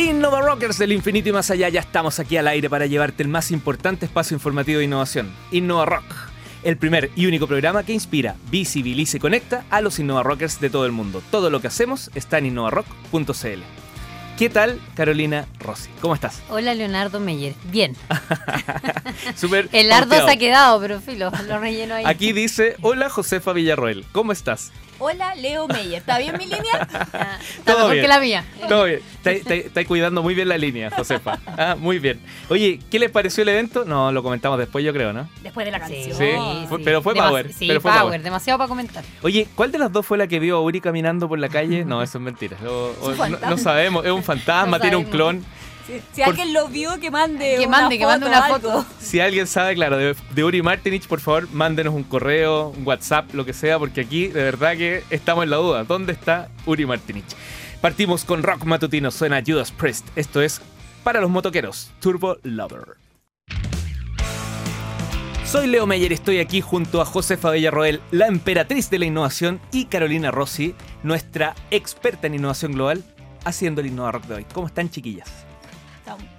[0.00, 3.28] Innova Rockers del infinito y más allá, ya estamos aquí al aire para llevarte el
[3.28, 6.14] más importante espacio informativo de innovación, Innova Rock,
[6.62, 10.70] el primer y único programa que inspira, visibiliza y conecta a los Innova Rockers de
[10.70, 11.22] todo el mundo.
[11.30, 13.60] Todo lo que hacemos está en innovarock.cl.
[14.38, 15.90] ¿Qué tal, Carolina Rossi?
[16.00, 16.40] ¿Cómo estás?
[16.48, 17.52] Hola, Leonardo Meyer.
[17.64, 17.94] Bien.
[19.72, 20.26] El pauteado.
[20.26, 22.04] se ha quedado, pero filo, lo relleno ahí.
[22.06, 24.72] Aquí dice, hola Josefa Villarroel, ¿cómo estás?
[25.02, 25.94] Hola, Leo Meyer.
[25.98, 26.60] ¿Está bien mi línea?
[27.12, 28.04] Ah, está Todo mejor bien.
[28.04, 28.44] que la mía.
[28.68, 29.00] Todo bien.
[29.16, 31.38] Está, está- está cuidando muy bien la línea, Josefa.
[31.46, 32.20] Ah, muy bien.
[32.48, 33.84] Oye, ¿qué les pareció el evento?
[33.84, 35.28] No, lo comentamos después, yo creo, ¿no?
[35.42, 36.16] Después de la canción.
[36.16, 38.22] Sí, fue- pero fue power, Sí, pero fue power, power.
[38.22, 39.02] demasiado para comentar.
[39.22, 41.84] Oye, ¿cuál de las dos fue la que vio a Uri caminando por la calle?
[41.84, 42.56] No, eso es mentira.
[42.66, 45.44] O- o- un no, sabemos, es un fantasma, No tiene un clon.
[45.86, 48.42] Si, si Por- alguien lo vio, que mande Que una mande, que foto, mande una
[48.48, 48.86] foto.
[49.00, 53.34] Si alguien sabe, claro, de, de Uri Martinich, por favor, mándenos un correo, un WhatsApp,
[53.34, 55.84] lo que sea, porque aquí de verdad que estamos en la duda.
[55.84, 57.24] ¿Dónde está Uri Martinich?
[57.80, 60.06] Partimos con rock matutino, suena Judas Priest.
[60.14, 60.60] Esto es
[61.02, 62.98] para los motoqueros, Turbo Lover.
[65.46, 69.86] Soy Leo Meyer, estoy aquí junto a Josefa Villarroel, la emperatriz de la innovación, y
[69.86, 73.02] Carolina Rossi, nuestra experta en innovación global,
[73.44, 74.46] haciendo el Innova Rock de hoy.
[74.52, 75.28] ¿Cómo están, chiquillas?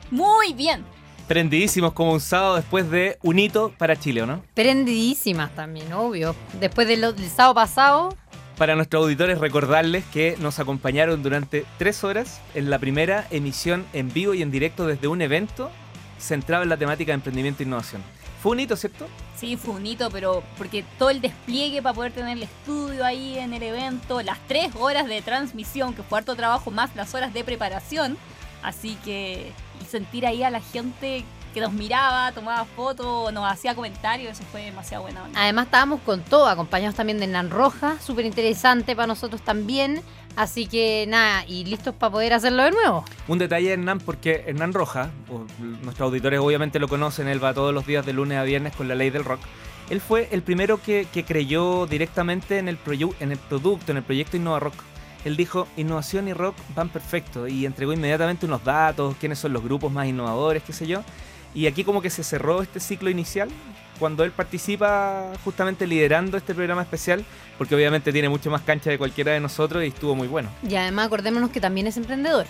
[0.09, 0.83] Muy bien.
[1.27, 4.43] Prendidísimos como un sábado después de un hito para Chile, ¿o no?
[4.53, 6.35] Prendidísimas también, obvio.
[6.59, 8.15] Después de lo- del sábado pasado,
[8.57, 14.13] Para nuestros auditores recordarles que nos acompañaron durante tres horas en la primera emisión en
[14.13, 15.71] vivo y en directo desde un evento
[16.19, 18.03] centrado en la temática de emprendimiento e innovación.
[18.43, 19.07] Fue un hito, ¿cierto?
[19.35, 23.37] Sí, fue un hito, pero porque todo el despliegue para poder tener el estudio ahí
[23.39, 27.33] en el evento, las tres horas de transmisión, que fue harto trabajo, más las horas
[27.33, 28.15] de preparación.
[28.63, 29.51] Así que
[29.89, 31.23] sentir ahí a la gente
[31.53, 35.41] que nos miraba, tomaba fotos, nos hacía comentarios, eso fue demasiado buena onda.
[35.41, 40.01] además estábamos con todo, acompañados también de Hernán Roja, súper interesante para nosotros también.
[40.37, 43.03] Así que nada, y listos para poder hacerlo de nuevo.
[43.27, 45.11] Un detalle de Hernán, porque Hernán Roja,
[45.83, 48.87] nuestros auditores obviamente lo conocen, él va todos los días de lunes a viernes con
[48.87, 49.41] la ley del rock.
[49.89, 52.77] Él fue el primero que, que creyó directamente en el,
[53.19, 54.75] en el producto, en el proyecto Innova Rock.
[55.25, 59.63] Él dijo, innovación y rock van perfecto, y entregó inmediatamente unos datos, quiénes son los
[59.63, 61.03] grupos más innovadores, qué sé yo.
[61.53, 63.49] Y aquí como que se cerró este ciclo inicial,
[63.99, 67.23] cuando él participa justamente liderando este programa especial,
[67.59, 70.49] porque obviamente tiene mucho más cancha de cualquiera de nosotros y estuvo muy bueno.
[70.67, 72.47] Y además acordémonos que también es emprendedor.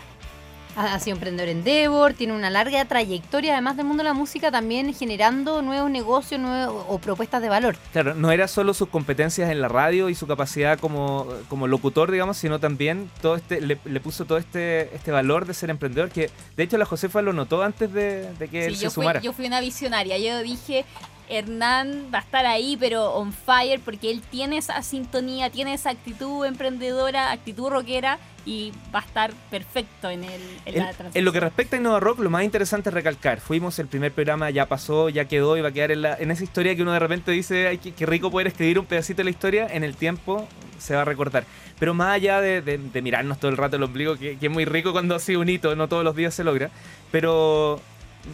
[0.76, 4.52] Ha sido emprendedor en Devor, tiene una larga trayectoria, además del mundo de la música,
[4.52, 7.76] también generando nuevos negocios nuevos, o propuestas de valor.
[7.92, 12.09] Claro, no era solo sus competencias en la radio y su capacidad como, como locutor,
[12.12, 16.09] digamos, sino también todo este le, le puso todo este, este valor de ser emprendedor,
[16.09, 19.03] que de hecho la Josefa lo notó antes de, de que él se yo fui,
[19.03, 19.22] sumara.
[19.22, 20.18] yo fui una visionaria.
[20.18, 20.86] Yo dije,
[21.31, 25.90] Hernán va a estar ahí, pero on fire, porque él tiene esa sintonía, tiene esa
[25.92, 30.96] actitud emprendedora, actitud rockera, y va a estar perfecto en, el, en En, la en
[30.97, 31.25] transición.
[31.25, 33.40] lo que respecta a Innova Rock, lo más interesante es recalcar.
[33.40, 36.31] Fuimos el primer programa, ya pasó, ya quedó y va a quedar en, la- en
[36.31, 39.18] esa historia que uno de repente dice, ay, qué, qué rico poder escribir un pedacito
[39.18, 40.47] de la historia, en el tiempo
[40.80, 41.46] se va a recordar.
[41.80, 44.52] Pero más allá de, de- de mirarnos todo el rato el ombligo, que, que es
[44.52, 46.72] muy rico cuando sido un hito, no todos los días se logra,
[47.12, 47.80] pero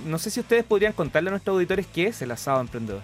[0.05, 3.01] no sé si ustedes podrían contarle a nuestros auditores qué es el asado emprendedor.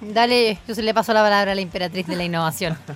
[0.00, 2.76] Dale, yo se le paso la palabra a la emperatriz de la innovación.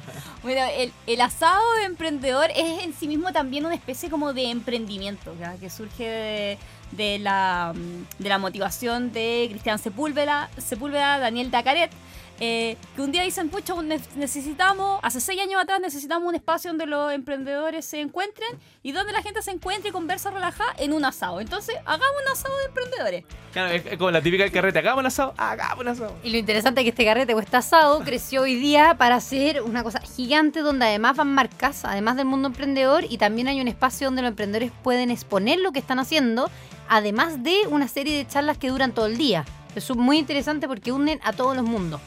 [0.43, 4.51] Bueno, el, el asado de emprendedor es en sí mismo también una especie como de
[4.51, 5.57] emprendimiento, ¿ya?
[5.57, 6.59] que surge de,
[6.93, 11.91] de la, mm, de la motivación de Cristian Sepúlveda, Sepúlveda Daniel Dacaret,
[12.39, 13.75] eh, que un día dicen, pucha,
[14.17, 18.49] necesitamos, hace seis años atrás necesitamos un espacio donde los emprendedores se encuentren
[18.83, 21.41] y donde la gente se encuentre y conversa relajada en un asado.
[21.41, 23.25] Entonces, hagamos un asado de emprendedores.
[23.53, 26.15] Claro, es, es como la típica del carrete, hagamos un asado, hagamos un asado.
[26.23, 29.63] Y lo interesante es que este carrete o este asado creció hoy día para hacer
[29.63, 33.69] una cosa gigante donde además van marcas, además del mundo emprendedor, y también hay un
[33.69, 36.51] espacio donde los emprendedores pueden exponer lo que están haciendo,
[36.89, 39.45] además de una serie de charlas que duran todo el día.
[39.75, 42.01] Eso es muy interesante porque unen a todos los mundos.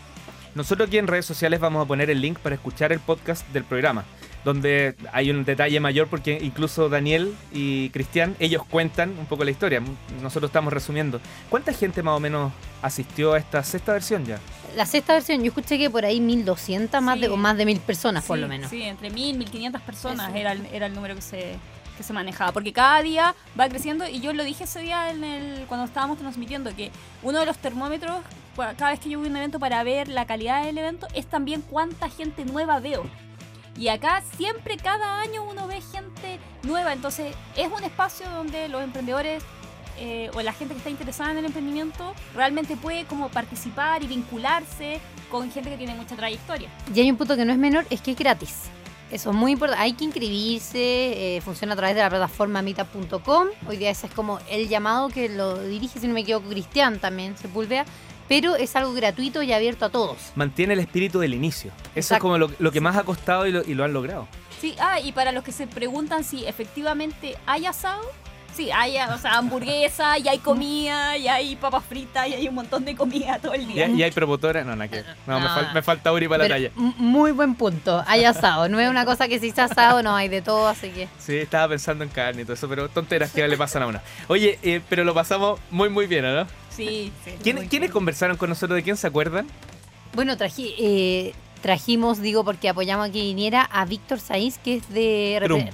[0.55, 3.63] Nosotros aquí en redes sociales vamos a poner el link para escuchar el podcast del
[3.63, 4.03] programa,
[4.43, 9.51] donde hay un detalle mayor porque incluso Daniel y Cristian, ellos cuentan un poco la
[9.51, 9.81] historia.
[10.21, 11.21] Nosotros estamos resumiendo.
[11.49, 12.51] ¿Cuánta gente más o menos
[12.81, 14.39] asistió a esta sexta versión ya?
[14.75, 17.21] La sexta versión, yo escuché que por ahí 1200 más Sí.
[17.21, 18.69] de, o más de 1000 personas por lo menos.
[18.69, 21.55] Sí, entre 1000, 1500 personas era el, era el número que se,
[21.97, 22.51] que se manejaba.
[22.51, 26.17] Porque cada día va creciendo, y yo lo dije ese día en el, cuando estábamos
[26.19, 26.91] transmitiendo, que
[27.23, 28.17] uno de los termómetros,
[28.77, 31.25] cada vez que yo voy a un evento para ver la calidad del evento, es
[31.25, 33.03] también cuánta gente nueva veo.
[33.77, 36.93] Y acá siempre, cada año, uno ve gente nueva.
[36.93, 39.41] Entonces, es un espacio donde los emprendedores
[39.97, 44.07] eh, o la gente que está interesada en el emprendimiento realmente puede como participar y
[44.07, 46.69] vincularse con gente que tiene mucha trayectoria.
[46.93, 48.69] Y hay un punto que no es menor, es que es gratis.
[49.11, 49.81] Eso es muy importante.
[49.83, 51.37] Hay que inscribirse.
[51.37, 53.47] eh, funciona a través de la plataforma meetup.com.
[53.67, 56.99] Hoy día ese es como el llamado que lo dirige, si no me equivoco, Cristian
[56.99, 57.85] también, Sepúlveda.
[58.29, 60.17] Pero es algo gratuito y abierto a todos.
[60.35, 61.71] Mantiene el espíritu del inicio.
[61.95, 64.27] Eso es como lo, lo que más ha costado y lo, y lo han logrado.
[64.61, 68.01] Sí, ah, y para los que se preguntan si efectivamente hay asado,
[68.53, 72.55] sí, hay o sea, hamburguesa, y hay comida, y hay papas fritas, y hay un
[72.55, 73.87] montón de comida todo el día.
[73.87, 74.63] y hay promotora.
[74.65, 75.03] No, nada que.
[75.25, 75.55] No, me, No.
[75.55, 76.71] fal- me falta Uri para la talla.
[76.75, 78.03] muy buen punto.
[78.05, 78.67] Hay asado.
[78.69, 81.07] No es una cosa que si está asado, no hay de todo, así que.
[81.19, 84.01] Sí, estaba pensando en carne y todo eso, pero tonteras que le pasan a uno.
[84.27, 86.45] Oye, eh, pero lo pasamos muy, muy bien, ¿no?
[86.69, 87.31] Sí, sí.
[87.43, 87.91] ¿Quién- ¿Quiénes bien.
[87.91, 88.75] conversaron con nosotros?
[88.77, 89.47] ¿De quién se acuerdan?
[90.13, 94.89] Bueno, traji- eh, trajimos, digo, porque apoyamos a que viniera a Víctor Saiz, que es
[94.89, 95.65] de Trum.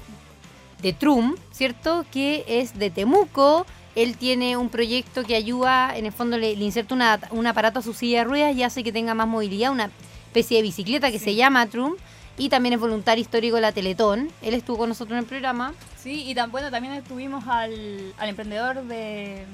[0.81, 2.06] de Trum, ¿cierto?
[2.12, 3.65] Que es de Temuco.
[3.95, 7.80] Él tiene un proyecto que ayuda, en el fondo le, le inserta una- un aparato
[7.80, 9.89] a su silla de ruedas y hace que tenga más movilidad, una
[10.27, 11.25] especie de bicicleta que Sí.
[11.25, 11.95] se llama Trum.
[12.38, 14.30] Y también es voluntario histórico de la Teletón.
[14.41, 15.74] Él estuvo con nosotros en el programa.
[15.98, 19.45] Sí, y tan, bueno, también estuvimos al, al emprendedor de...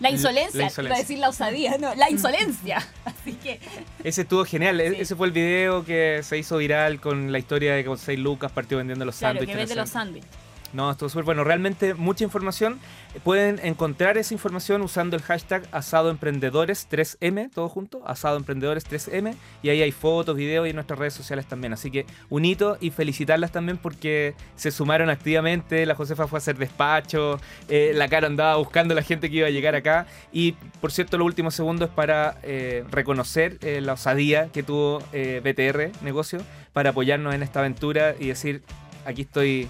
[0.00, 2.84] La La- insolencia, la iba a decir la osadía, no, la insolencia.
[3.04, 3.60] Así que
[4.02, 4.80] Ese estuvo genial.
[4.80, 4.96] E- Sí.
[5.00, 8.50] Ese fue el video que se hizo viral con la historia de que 6 lucas
[8.52, 9.54] partió vendiendo los Claro, sándwiches.
[9.54, 10.30] que vende los sándwiches.
[10.74, 11.44] No, estuvo súper bueno.
[11.44, 12.80] Realmente mucha información.
[13.22, 19.36] Pueden encontrar esa información usando el hashtag asadoemprendedores3M, todo junto, asadoemprendedores3M.
[19.62, 21.72] Y ahí hay fotos, videos y en nuestras redes sociales también.
[21.72, 25.86] Así que un hito y felicitarlas también porque se sumaron activamente.
[25.86, 27.38] La Josefa fue a hacer despacho.
[27.68, 30.08] eh, la cara andaba buscando a la gente que iba a llegar acá.
[30.32, 34.98] Y por cierto, los últimos segundos es para eh, reconocer eh, la osadía que tuvo
[35.12, 36.40] BTR Negocio
[36.72, 38.62] para apoyarnos en esta aventura y decir,
[39.04, 39.68] aquí estoy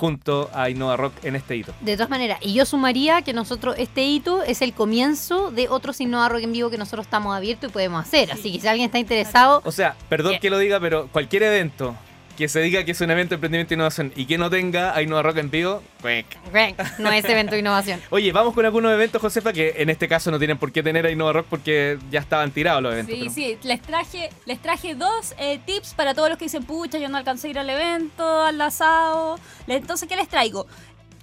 [0.00, 1.74] junto a Innova Rock en este hito.
[1.82, 6.00] De todas maneras, y yo sumaría que nosotros, este hito es el comienzo de otros
[6.00, 8.32] Innova Rock en vivo que nosotros estamos abiertos y podemos hacer.
[8.32, 11.94] Así que si alguien está interesado, O sea, perdón que lo diga, pero cualquier evento
[12.40, 14.96] que se diga que es un evento de emprendimiento e innovación y que no tenga
[14.96, 15.82] a Innova Rock en vivo,
[16.98, 18.00] no es evento de innovación.
[18.08, 21.04] Oye, vamos con algunos eventos, Josefa, que en este caso no tienen por qué tener
[21.04, 23.14] a Innova Rock porque ya estaban tirados los eventos.
[23.14, 26.64] Sí, pero- sí, les traje, les traje dos eh, tips para todos los que dicen,
[26.64, 29.38] pucha, yo no alcancé a ir al evento, al asado.
[29.66, 30.66] Entonces, ¿qué les traigo?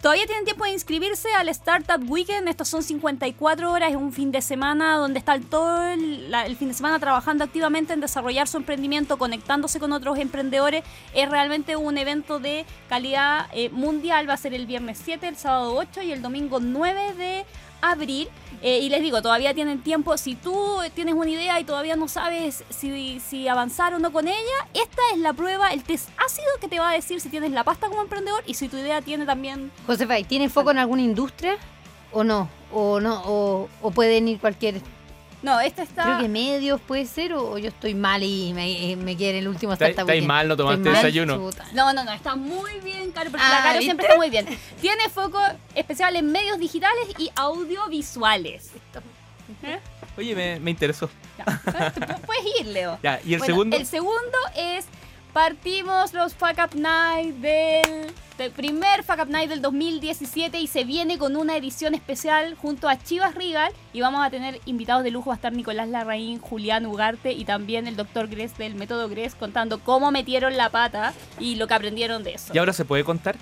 [0.07, 2.47] Todavía tienen tiempo de inscribirse al Startup Weekend.
[2.47, 6.73] Estos son 54 horas, es un fin de semana donde están todo el fin de
[6.73, 10.85] semana trabajando activamente en desarrollar su emprendimiento, conectándose con otros emprendedores.
[11.13, 14.29] Es realmente un evento de calidad eh, mundial.
[14.29, 17.45] Va a ser el viernes 7, el sábado 8 y el domingo 9 de
[17.81, 18.27] abril.
[18.61, 20.17] Eh, y les digo, todavía tienen tiempo.
[20.17, 24.27] Si tú tienes una idea y todavía no sabes si, si avanzar o no con
[24.27, 27.51] ella, esta es la prueba, el test ácido que te va a decir si tienes
[27.51, 30.79] la pasta como emprendedor y si tu idea tiene también Josefa, ¿y ¿tiene foco en
[30.79, 31.57] alguna industria
[32.11, 32.49] o no?
[32.73, 33.21] ¿O no?
[33.25, 34.81] ¿O, o pueden ir cualquier...
[35.43, 36.03] No, esta está.
[36.03, 39.47] Creo que medios puede ser o, o yo estoy mal y me, me en el
[39.47, 41.37] último Startup estáis mal, no tomaste desayuno.
[41.73, 43.83] No, no, no, está muy bien, Caro, porque Ah, la Caro ¿viste?
[43.85, 44.47] siempre está muy bien.
[44.81, 45.39] Tiene foco
[45.75, 48.71] especial en medios digitales y audiovisuales.
[49.63, 49.79] ¿Eh?
[50.17, 51.09] Oye, me, me interesó.
[52.25, 52.97] Puedes ir, Leo.
[53.03, 53.77] Ya, ¿y el Bueno, segundo?
[53.77, 54.85] El segundo es
[55.33, 58.07] partimos los Fuck Up Night del,
[58.37, 62.89] del primer Fuck Up Night del 2017 y se viene con una edición especial junto
[62.89, 65.29] a Chivas Regal y vamos a tener invitados de lujo.
[65.29, 69.35] Va a estar Nicolás Larraín, Julián Ugarte y también el doctor Gress del método Gress
[69.35, 72.53] contando cómo metieron la pata y lo que aprendieron de eso.
[72.53, 73.35] ¿Y ahora se puede contar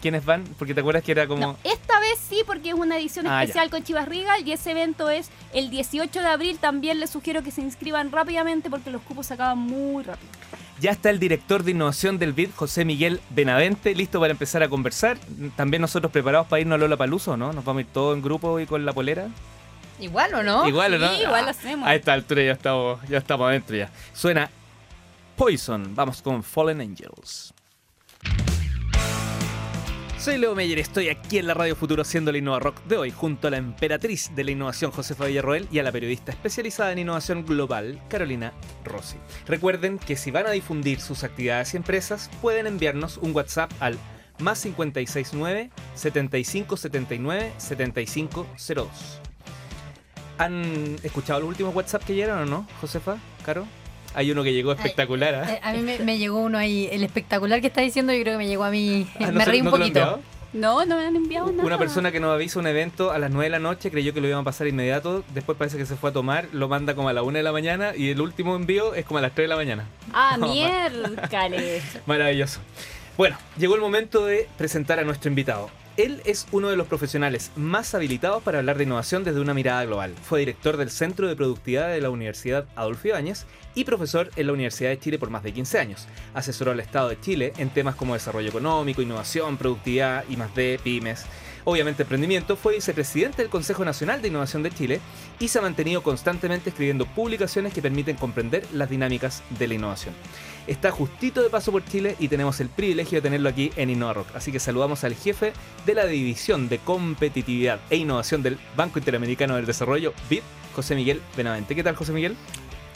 [0.00, 0.44] quiénes van?
[0.58, 1.40] Porque te acuerdas que era como...
[1.40, 4.70] No, esta vez sí, porque es una edición Ah, especial con Chivas Regal y ese
[4.70, 6.58] evento es el 18 de abril.
[6.58, 10.28] También les sugiero que se inscriban rápidamente porque los cupos se acaban muy rápido.
[10.80, 14.68] Ya está el director de innovación del BID, José Miguel Benavente, listo para empezar a
[14.70, 15.18] conversar.
[15.54, 17.52] También nosotros preparados para irnos a Lola Paluso, ¿no?
[17.52, 19.28] Nos vamos a ir todos en grupo y con la polera.
[20.00, 20.66] Igual o no?
[20.66, 21.14] Igual, ¿o ¿no?
[21.14, 21.86] Sí, igual lo hacemos.
[21.86, 23.90] A esta altura ya estamos, ya estamos adentro ya.
[24.14, 24.50] Suena
[25.36, 25.94] Poison.
[25.94, 27.52] Vamos con Fallen Angels.
[30.20, 33.10] Soy Leo Meyer, estoy aquí en la Radio Futuro haciendo la Innova Rock de hoy
[33.10, 36.98] junto a la emperatriz de la innovación Josefa Villarroel y a la periodista especializada en
[36.98, 38.52] innovación global Carolina
[38.84, 39.16] Rossi.
[39.46, 43.96] Recuerden que si van a difundir sus actividades y empresas pueden enviarnos un WhatsApp al
[44.40, 48.88] más 569 7579 7502.
[50.36, 53.16] ¿Han escuchado los últimos WhatsApp que llegaron o no, Josefa?
[53.42, 53.66] ¿Caro?
[54.14, 55.52] Hay uno que llegó espectacular, ¿ah?
[55.52, 58.34] Eh, A mí me, me llegó uno ahí, el espectacular que está diciendo, yo creo
[58.34, 59.06] que me llegó a mí.
[59.20, 59.86] Ah, ¿no me reí un no poquito.
[60.00, 60.20] enviado?
[60.52, 61.62] No, no me han enviado nada.
[61.64, 64.20] Una persona que nos avisa un evento a las 9 de la noche, creyó que
[64.20, 67.08] lo iban a pasar inmediato, después parece que se fue a tomar, lo manda como
[67.08, 69.44] a la 1 de la mañana y el último envío es como a las 3
[69.44, 69.86] de la mañana.
[70.12, 71.84] Ah, No, miércoles.
[72.06, 72.58] Maravilloso.
[73.16, 75.70] Bueno, llegó el momento de presentar a nuestro invitado.
[75.96, 79.84] Él es uno de los profesionales más habilitados para hablar de innovación desde una mirada
[79.84, 80.14] global.
[80.22, 83.44] Fue director del Centro de Productividad de la Universidad Adolfo Ibáñez
[83.74, 86.06] y profesor en la Universidad de Chile por más de 15 años.
[86.34, 90.80] Asesoró al Estado de Chile en temas como desarrollo económico, innovación, productividad, y más de
[90.82, 91.26] pymes
[91.64, 95.00] obviamente emprendimiento, fue vicepresidente del Consejo Nacional de Innovación de Chile
[95.38, 100.14] y se ha mantenido constantemente escribiendo publicaciones que permiten comprender las dinámicas de la innovación.
[100.70, 104.36] Está justito de paso por Chile y tenemos el privilegio de tenerlo aquí en InnovaRock.
[104.36, 105.52] Así que saludamos al jefe
[105.84, 111.20] de la División de Competitividad e Innovación del Banco Interamericano del Desarrollo, BID, José Miguel
[111.36, 111.74] Benavente.
[111.74, 112.36] ¿Qué tal, José Miguel?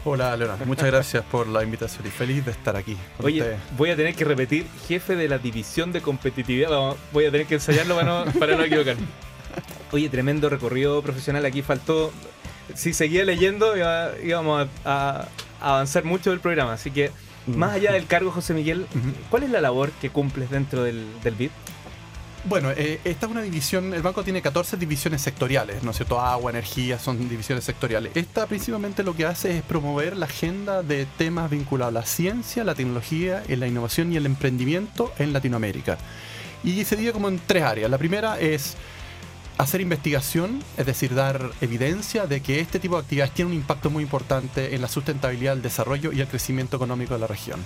[0.05, 0.65] Hola, Leonardo.
[0.67, 2.97] Muchas gracias por la invitación y feliz de estar aquí.
[3.21, 6.95] Oye, voy a tener que repetir jefe de la división de competitividad.
[7.13, 9.03] Voy a tener que ensayarlo para no, para no equivocarme.
[9.91, 11.45] Oye, tremendo recorrido profesional.
[11.45, 12.13] Aquí faltó.
[12.77, 13.75] Si seguía leyendo,
[14.23, 15.27] íbamos a,
[15.61, 16.75] avanzar mucho del programa.
[16.75, 17.11] Así que.
[17.47, 18.87] Más allá del cargo, José Miguel,
[19.31, 21.51] ¿cuál es la labor que cumples dentro del, del BID?
[22.47, 26.21] Bueno, eh, esta es una división, el banco tiene 14 divisiones sectoriales, ¿no es cierto?
[26.21, 28.13] Agua, energía, son divisiones sectoriales.
[28.15, 32.63] Esta principalmente lo que hace es promover la agenda de temas vinculados a la ciencia,
[32.63, 35.97] la tecnología, la innovación y el emprendimiento en Latinoamérica.
[36.63, 37.91] Y se divide como en tres áreas.
[37.91, 38.77] La primera es
[39.59, 43.91] hacer investigación, es decir, dar evidencia de que este tipo de actividades tiene un impacto
[43.91, 47.61] muy importante en la sustentabilidad, el desarrollo y el crecimiento económico de la región.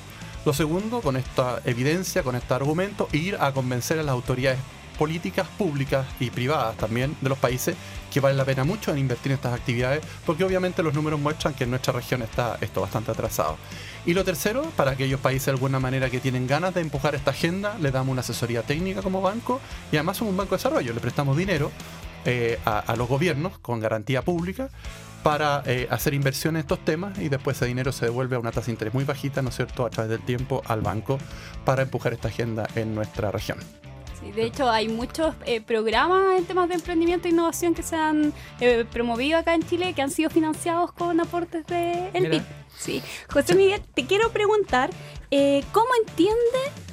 [0.45, 4.59] Lo segundo, con esta evidencia, con este argumento, ir a convencer a las autoridades
[4.99, 7.77] políticas públicas y privadas también de los países
[8.13, 11.55] que vale la pena mucho en invertir en estas actividades porque obviamente los números muestran
[11.55, 13.57] que en nuestra región está esto bastante atrasado.
[14.09, 17.33] Y lo tercero, para aquellos países de alguna manera que tienen ganas de empujar esta
[17.33, 19.61] agenda, le damos una asesoría técnica como banco
[19.93, 21.71] y además somos un banco de desarrollo, le prestamos dinero
[22.25, 24.71] eh, a, los gobiernos con garantía pública
[25.23, 28.51] para eh, hacer inversión en estos temas y después ese dinero se devuelve a una
[28.51, 31.19] tasa de interés muy bajita, ¿no es cierto?, a través del tiempo al banco
[31.67, 33.59] para empujar esta agenda en nuestra región.
[34.19, 37.97] Sí, de hecho, hay muchos eh, programas en temas de emprendimiento e innovación que se
[37.97, 42.43] han eh, promovido acá en Chile que han sido financiados con aportes de el PIB.
[42.79, 43.03] Sí.
[43.33, 44.91] José Miguel, te quiero preguntar,
[45.31, 46.39] eh, ¿cómo entiende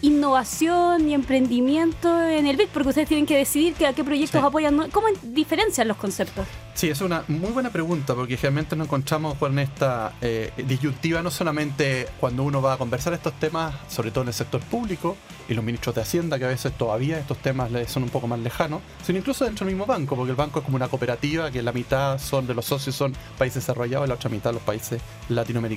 [0.02, 2.70] innovación y emprendimiento en el BIC?
[2.70, 4.90] Porque ustedes tienen que decidir a qué proyectos apoyan.
[4.92, 6.46] ¿Cómo diferencian los conceptos?
[6.74, 11.32] Sí, es una muy buena pregunta porque generalmente nos encontramos con esta eh, disyuntiva no
[11.32, 15.16] solamente cuando uno va a conversar estos temas, sobre todo en el sector público
[15.48, 18.28] y los ministros de Hacienda, que a veces todavía estos temas les son un poco
[18.28, 21.50] más lejanos, sino incluso dentro del mismo banco, porque el banco es como una cooperativa
[21.50, 24.62] que la mitad son de los socios son países desarrollados y la otra mitad los
[24.64, 25.75] países latinoamericanos.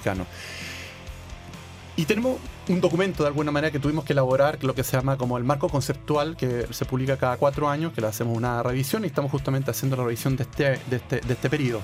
[1.96, 5.16] Y tenemos un documento de alguna manera que tuvimos que elaborar, lo que se llama
[5.16, 9.04] como el marco conceptual, que se publica cada cuatro años, que le hacemos una revisión
[9.04, 11.80] y estamos justamente haciendo la revisión de este, de este, de este periodo.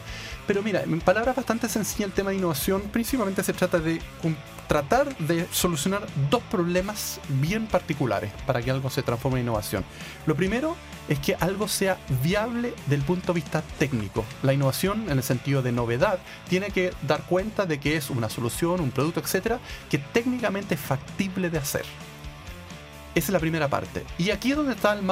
[0.46, 4.00] Pero mira, en palabras bastante sencillas, el tema de innovación principalmente se trata de
[4.66, 9.84] tratar de solucionar dos problemas bien particulares para que algo se transforme en innovación.
[10.26, 10.76] Lo primero
[11.08, 14.24] es que algo sea viable del punto de vista técnico.
[14.42, 18.30] La innovación, en el sentido de novedad, tiene que dar cuenta de que es una
[18.30, 19.60] solución, un producto, etcétera,
[19.90, 21.85] que técnicamente factible de hacer.
[23.14, 24.04] Esa es la primera parte.
[24.19, 25.09] Y aquí es donde está el,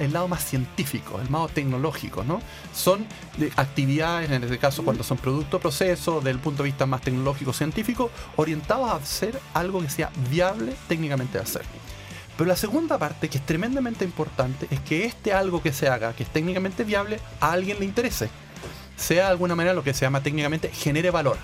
[0.00, 2.40] el lado más científico, el lado tecnológico, ¿no?
[2.74, 3.06] Son
[3.54, 7.52] actividades, en este caso cuando son producto proceso, desde el punto de vista más tecnológico,
[7.52, 11.62] científico, orientados a hacer algo que sea viable técnicamente de hacer.
[12.36, 16.12] Pero la segunda parte, que es tremendamente importante, es que este algo que se haga,
[16.14, 18.28] que es técnicamente viable, a alguien le interese
[18.96, 21.36] sea de alguna manera lo que se llama técnicamente genere valor.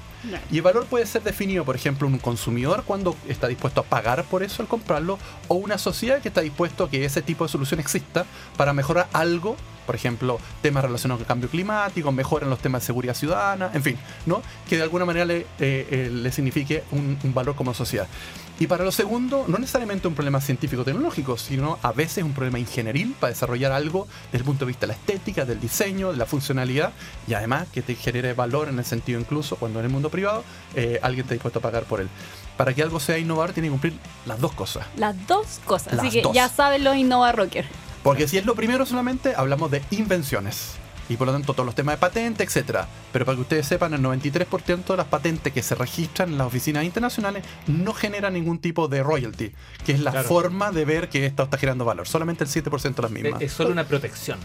[0.50, 4.24] Y el valor puede ser definido, por ejemplo, un consumidor cuando está dispuesto a pagar
[4.24, 7.50] por eso al comprarlo, o una sociedad que está dispuesto a que ese tipo de
[7.50, 8.26] solución exista
[8.56, 9.56] para mejorar algo,
[9.90, 13.82] por ejemplo, temas relacionados con el cambio climático, mejoran los temas de seguridad ciudadana, en
[13.82, 14.40] fin, ¿no?
[14.68, 18.06] Que de alguna manera le, eh, eh, le signifique un, valor como sociedad.
[18.60, 23.16] Y para lo segundo, no necesariamente un problema científico-tecnológico, sino a veces un problema ingenieril
[23.18, 26.26] para desarrollar algo desde el punto de vista de la estética, del diseño, de la
[26.26, 26.92] funcionalidad
[27.26, 30.44] y además que te genere valor en el sentido incluso cuando en el mundo privado
[30.76, 32.08] eh, alguien está dispuesto a pagar por él.
[32.56, 33.94] Para que algo sea innovar tiene que cumplir
[34.24, 34.86] las dos cosas.
[34.96, 35.98] Las dos cosas.
[35.98, 37.66] Así que ya saben los Innova Rocker.
[38.02, 40.76] Porque si es lo primero solamente, hablamos de invenciones
[41.10, 42.86] y por lo tanto todos los temas de patente, etcétera.
[43.12, 46.46] Pero para que ustedes sepan, el 93% de las patentes que se registran en las
[46.46, 49.52] oficinas internacionales no generan ningún tipo de royalty,
[49.84, 52.06] que es la forma de ver que esto está generando valor.
[52.06, 53.42] Solamente el 7% de las mismas.
[53.42, 54.38] Es solo una protección.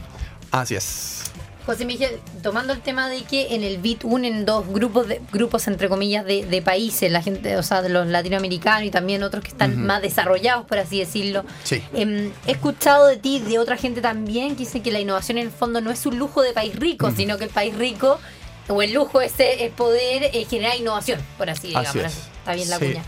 [0.52, 1.32] Así es.
[1.66, 5.68] José Miguel, tomando el tema de que en el BIT unen dos grupos, de, grupos
[5.68, 9.50] entre comillas, de, países, la gente, o sea, de los latinoamericanos y también otros que
[9.50, 11.44] están más desarrollados, por así decirlo.
[11.64, 11.82] Sí.
[11.94, 15.48] Em, he escuchado de ti, de otra gente también, que dice que la innovación en
[15.48, 18.20] el fondo no es un lujo de país rico, sino que el país rico,
[18.68, 21.96] o el lujo ese es poder eh, generar innovación, por así, digamos.
[21.96, 23.04] Está bien la cuña.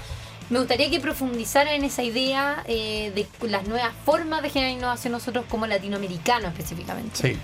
[0.50, 5.12] Me gustaría que profundizara en esa idea eh, de las nuevas formas de generar innovación
[5.12, 7.18] nosotros como latinoamericanos específicamente.
[7.22, 7.38] Sí.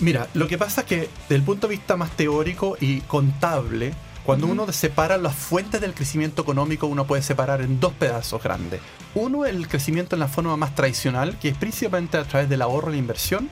[0.00, 3.94] Mira, lo que pasa es que desde el punto de vista más teórico y contable,
[4.24, 8.80] cuando uno separa las fuentes del crecimiento económico, uno puede separar en dos pedazos grandes.
[9.14, 12.88] Uno, el crecimiento en la forma más tradicional, que es principalmente a través del ahorro
[12.90, 13.50] y la inversión,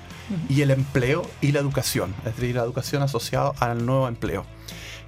[0.49, 4.47] y el empleo y la educación, es decir, la educación asociada al nuevo empleo.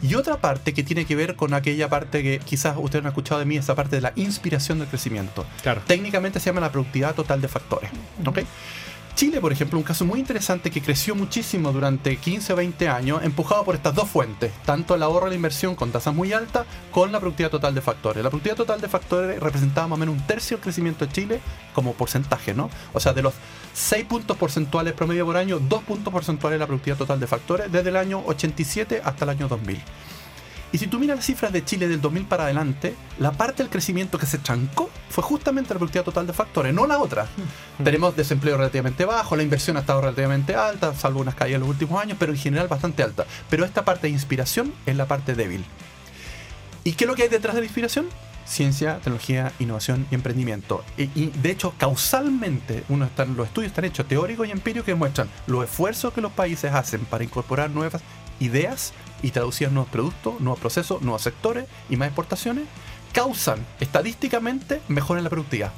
[0.03, 3.12] Y otra parte que tiene que ver con aquella parte que quizás ustedes no han
[3.12, 5.47] escuchado de mí, esa parte de la inspiración del crecimiento.
[5.62, 5.81] Claro.
[5.87, 7.91] Técnicamente se llama la productividad total de factores.
[8.26, 8.41] ¿ok?
[9.14, 13.23] Chile, por ejemplo, un caso muy interesante que creció muchísimo durante 15 o 20 años,
[13.23, 16.66] empujado por estas dos fuentes, tanto el ahorro y la inversión con tasas muy altas,
[16.90, 18.25] con la productividad total de factores.
[18.25, 21.40] La productividad total de factores representaba más o menos un tercio del crecimiento de Chile
[21.75, 22.71] como porcentaje, ¿no?
[22.92, 23.35] O sea, de los
[23.75, 27.90] 6 puntos porcentuales promedio por año, 2 puntos porcentuales la productividad total de factores desde
[27.90, 29.80] el año 87 hasta el año 2000.
[30.75, 33.71] Y si tú miras las cifras de Chile del 2000 para adelante, la parte del
[33.71, 37.28] crecimiento que se trancó fue justamente la productividad total de factores, no la otra.
[37.85, 41.69] Tenemos desempleo relativamente bajo, la inversión ha estado relativamente alta, salvo unas caídas en los
[41.69, 43.25] últimos años, pero en general bastante alta.
[43.49, 45.64] Pero esta parte de inspiración es la parte débil.
[46.83, 48.07] ¿Y qué es lo que hay detrás de la inspiración?
[48.45, 50.85] Ciencia, tecnología, innovación y emprendimiento.
[50.97, 54.90] Y, y, de hecho, causalmente, uno están, los estudios están hechos teóricos y empíricos que
[54.90, 58.02] demuestran los esfuerzos que los países hacen para incorporar nuevas
[58.40, 58.93] ideas
[59.25, 62.64] y traducir nuevos productos, nuevos procesos, nuevos sectores y más exportaciones,
[63.12, 65.73] causan estadísticamente mejora en la productividad.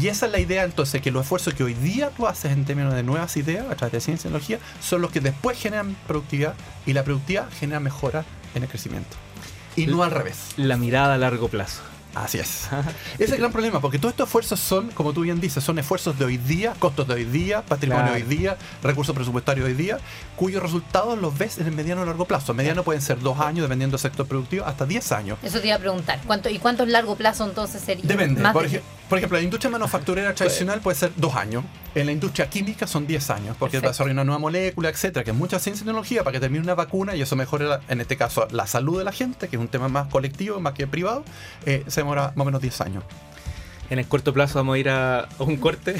[0.00, 2.64] Y esa es la idea entonces, que los esfuerzos que hoy día tú haces en
[2.64, 5.96] términos de nuevas ideas a través de ciencia y tecnología son los que después generan
[6.06, 6.54] productividad
[6.86, 8.24] y la productividad genera mejora
[8.54, 9.16] en el crecimiento.
[9.76, 10.54] Y no al revés.
[10.56, 11.82] La mirada a largo plazo.
[12.14, 12.68] Así es.
[13.14, 15.78] Ese es el gran problema, porque todos estos esfuerzos son, como tú bien dices, son
[15.78, 18.16] esfuerzos de hoy día, costos de hoy día, patrimonio Claro.
[18.16, 19.98] hoy día, recursos presupuestarios hoy día,
[20.36, 22.54] cuyos resultados los ves en el mediano o largo plazo.
[22.54, 25.38] Mediano pueden ser dos años, dependiendo del sector productivo, hasta 10 años.
[25.42, 26.20] Eso te iba a preguntar.
[26.26, 28.04] ¿Cuánto, ¿Y cuánto largo plazo entonces sería?
[28.04, 28.40] Depende.
[28.40, 31.64] Más Por, de- ej- por ejemplo, la industria manufacturera tradicional puede ser dos años.
[31.94, 33.88] En la industria química son 10 años, porque Perfecto.
[33.92, 36.74] desarrolla una nueva molécula, etcétera, que es mucha ciencia y tecnología para que termine una
[36.74, 39.60] vacuna y eso mejore, la- en este caso, la salud de la gente, que es
[39.60, 41.24] un tema más colectivo, más que privado.
[41.66, 43.04] eh, se demora más o menos 10 años.
[43.90, 45.94] En el corto plazo vamos a ir a, un corte.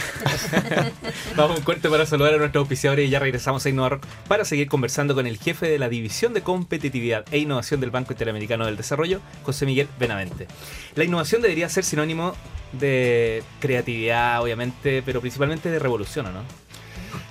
[1.36, 4.44] vamos a un corte para saludar a nuestros auspiciadores y ya regresamos a InnovaRock para
[4.44, 8.64] seguir conversando con el jefe de la División de Competitividad e Innovación del Banco Interamericano
[8.64, 10.46] del Desarrollo, José Miguel Benavente.
[10.94, 12.34] La innovación debería ser sinónimo
[12.72, 16.63] de creatividad, obviamente, pero principalmente de revolución, ¿o no?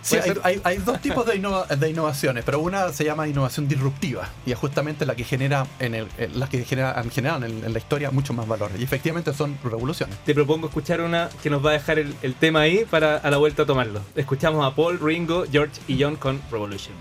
[0.04, 3.68] Sí, hay, hay- hay dos tipos de, innova- de innovaciones, pero una se llama innovación
[3.68, 7.46] disruptiva y es justamente la que genera en el, en la que genera, han generado
[7.46, 8.70] en, en la historia mucho más valor.
[8.78, 10.18] Y efectivamente son revoluciones.
[10.26, 13.32] Te propongo escuchar una que nos va a dejar el, el tema ahí para a
[13.32, 14.02] la vuelta tomarlo.
[14.16, 16.94] Escuchamos a Paul, Ringo, George y John con Revolution.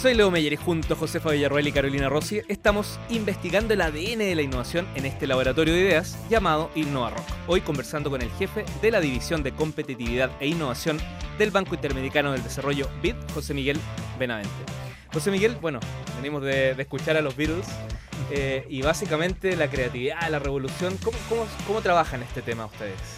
[0.00, 4.18] Soy Leo Meyer y junto a Josefa Villarroel y Carolina Rossi estamos investigando el ADN
[4.20, 7.24] de la innovación en este laboratorio de ideas llamado InnovaRock.
[7.48, 11.00] Hoy conversando con el jefe de la División de Competitividad e Innovación
[11.36, 13.80] del Banco Interamericano del Desarrollo BID, José Miguel
[14.20, 14.52] Benavente.
[15.12, 15.80] José Miguel, bueno,
[16.14, 17.66] venimos de, escuchar a los Beatles
[18.30, 23.17] eh, y básicamente la creatividad, la revolución, ¿cómo, cómo, cómo trabajan este tema ustedes?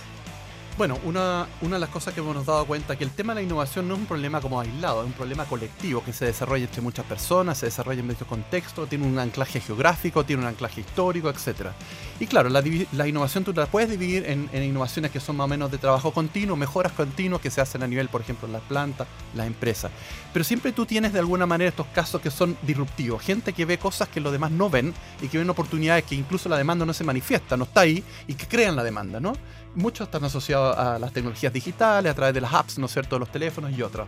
[0.81, 3.47] Bueno, una, una de las cosas que hemos dado cuenta que el tema de la
[3.47, 6.81] innovación no es un problema como aislado, es un problema colectivo que se desarrolla entre
[6.81, 11.29] muchas personas, se desarrolla en muchos contextos, tiene un anclaje geográfico, tiene un anclaje histórico,
[11.29, 11.73] etc.
[12.21, 15.71] Y claro, la, innovación tú la puedes dividir en, innovaciones que son más o menos
[15.71, 19.47] de trabajo continuo, mejoras continuas que se hacen a nivel, por ejemplo, las plantas, las
[19.47, 19.91] empresas.
[20.31, 23.79] Pero siempre tú tienes de alguna manera estos casos que son disruptivos, gente que ve
[23.79, 26.93] cosas que los demás no ven y que ven oportunidades que incluso la demanda no
[26.93, 29.33] se manifiesta, no está ahí y que crean la demanda, ¿no?
[29.75, 33.17] Muchos están asociados a las tecnologías digitales, a través de las apps, ¿no es cierto?,
[33.17, 34.07] de los teléfonos y otros.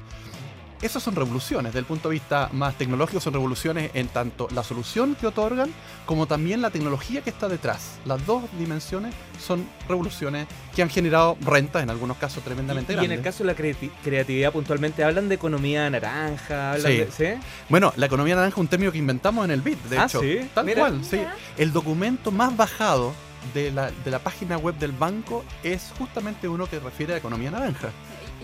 [0.82, 4.64] Esas son revoluciones, desde el punto de vista más tecnológico, son revoluciones en tanto la
[4.64, 5.70] solución que otorgan
[6.06, 7.98] como también la tecnología que está detrás.
[8.04, 12.98] Las dos dimensiones son revoluciones que han generado rentas, en algunos casos tremendamente Y, y
[12.98, 13.18] en grandes.
[13.18, 16.98] el caso de la creati- creatividad puntualmente, hablan de economía naranja, hablan Sí.
[16.98, 17.10] de...
[17.12, 17.40] ¿sí?
[17.68, 20.20] Bueno, la economía naranja es un término que inventamos en el BIT, de Ah, hecho.
[20.20, 20.40] ¿sí?
[20.52, 20.80] Tal Mira.
[20.80, 21.20] cual, sí.
[21.58, 23.12] El documento más bajado
[23.54, 27.52] de la, de la página web del banco es justamente uno que refiere a economía
[27.52, 27.90] naranja.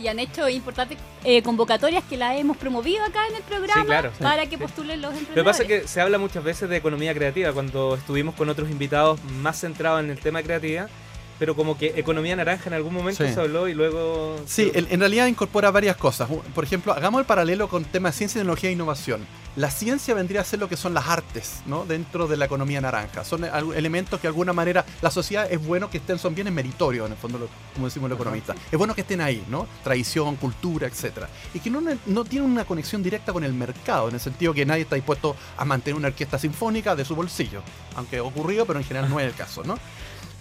[0.01, 3.87] Y han hecho importantes eh, convocatorias que las hemos promovido acá en el programa Sí,
[3.87, 4.13] claro.
[4.21, 4.63] para que Sí.
[4.63, 5.57] postulen los Lo que emprendedores.
[5.59, 7.53] pasa es que se habla muchas veces de economía creativa.
[7.53, 10.89] Cuando estuvimos con otros invitados más centrados en el tema de creatividad,
[11.39, 13.33] pero como que economía naranja en algún momento Sí.
[13.33, 14.37] se habló y luego...
[14.47, 16.29] Sí, en, en realidad incorpora varias cosas.
[16.55, 19.27] Por ejemplo, hagamos el paralelo con temas de ciencia, tecnología e innovación.
[19.57, 21.85] La ciencia vendría a ser lo que son las artes, ¿no?
[21.85, 23.25] Dentro de la economía naranja.
[23.25, 26.53] Son eh, elementos que de alguna manera la sociedad es bueno que estén, son bienes
[26.53, 28.57] meritorios, en el fondo, lo- como decimos los economistas.
[28.71, 29.67] Es bueno que estén ahí, ¿no?
[29.83, 31.29] Tradición, cultura, etcétera.
[31.55, 34.65] Y que no, no tienen una conexión directa con el mercado, en el sentido que
[34.65, 37.63] nadie está dispuesto a mantener una orquesta sinfónica de su bolsillo.
[37.97, 39.77] Aunque ha ocurrido, pero en general no es el caso, ¿no?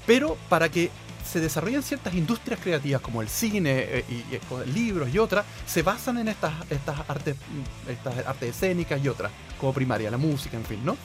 [0.07, 0.89] Pero para que
[1.23, 4.39] se desarrollen ciertas industrias creativas como el cine eh, y, y, eh,
[4.73, 9.29] libros y otras, se basan en estas, estas, artes, mm, estas artes escénicas y otras,
[9.59, 10.95] como primaria, la música, en fin, ¿no?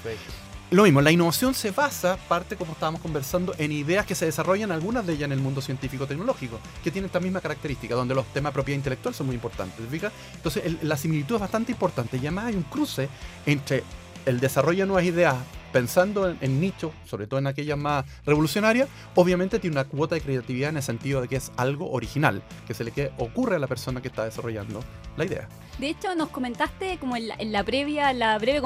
[0.70, 4.70] Lo mismo, la innovación se basa, parte como estábamos conversando, en ideas que se desarrollan,
[4.72, 8.52] algunas de ellas en el mundo científico-tecnológico, que tienen esta misma característica, donde los temas
[8.52, 9.76] de propiedad intelectual son muy importantes.
[9.84, 10.12] ¿te fijas?
[10.34, 13.08] Entonces, el- la similitud es bastante importante y además hay un cruce
[13.44, 13.82] entre
[14.26, 15.34] el desarrollo de nuevas ideas
[15.72, 20.20] pensando en, en nichos, sobre todo en aquellas más revolucionarias, obviamente tiene una cuota de
[20.20, 23.58] creatividad en el sentido de que es algo original, que se le que ocurre a
[23.58, 24.84] la persona que está desarrollando
[25.16, 25.48] la idea.
[25.78, 28.60] De hecho, nos comentaste como en la, en la previa, la breve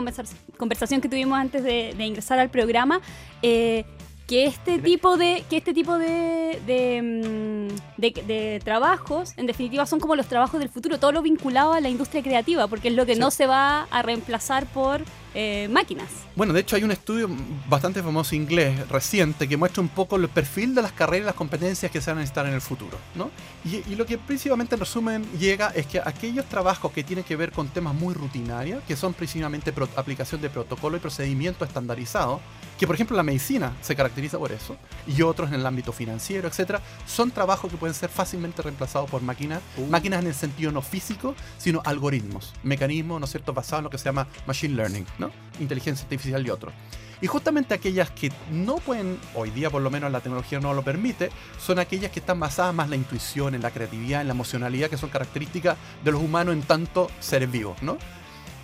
[0.56, 3.00] conversación que tuvimos antes de, de ingresar al programa,
[3.42, 3.84] eh,
[4.26, 9.86] que este tipo de, que este tipo de, de, mm, de- de trabajos, en definitiva,
[9.86, 12.94] son como los trabajos del futuro, todo lo vinculado a la industria creativa, porque es
[12.94, 13.20] lo que Sí.
[13.20, 15.02] no se va a reemplazar por
[15.38, 16.08] eh, máquinas.
[16.34, 17.28] Bueno, de hecho hay un estudio
[17.68, 21.34] bastante famoso inglés reciente que muestra un poco el perfil de las carreras y las
[21.34, 23.30] competencias que se van a necesitar en el futuro, ¿no?
[23.64, 27.36] Y, y lo que principalmente en resumen llega es que aquellos trabajos que tienen que
[27.36, 32.40] ver con temas muy rutinarios, que son principalmente pro- aplicación de protocolo y procedimiento estandarizado,
[32.78, 36.48] que por ejemplo la medicina se caracteriza por eso, y otros en el ámbito financiero,
[36.48, 40.80] etcétera, son trabajos que pueden ser fácilmente reemplazados por máquinas, máquinas en el sentido no
[40.80, 45.06] físico, sino algoritmos, mecanismos, ¿no es cierto?, basados en lo que se llama machine learning,
[45.18, 45.25] ¿no?
[45.60, 46.72] Inteligencia artificial y otros.
[47.20, 50.82] Y justamente aquellas que no pueden, hoy día por lo menos la tecnología no lo
[50.82, 54.34] permite, son aquellas que están basadas más en la intuición, en la creatividad, en la
[54.34, 57.96] emocionalidad, que son características de los humanos en tanto seres vivos, ¿no?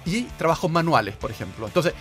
[0.04, 1.66] Y trabajos manuales, por ejemplo.
[1.66, 1.94] Entonces,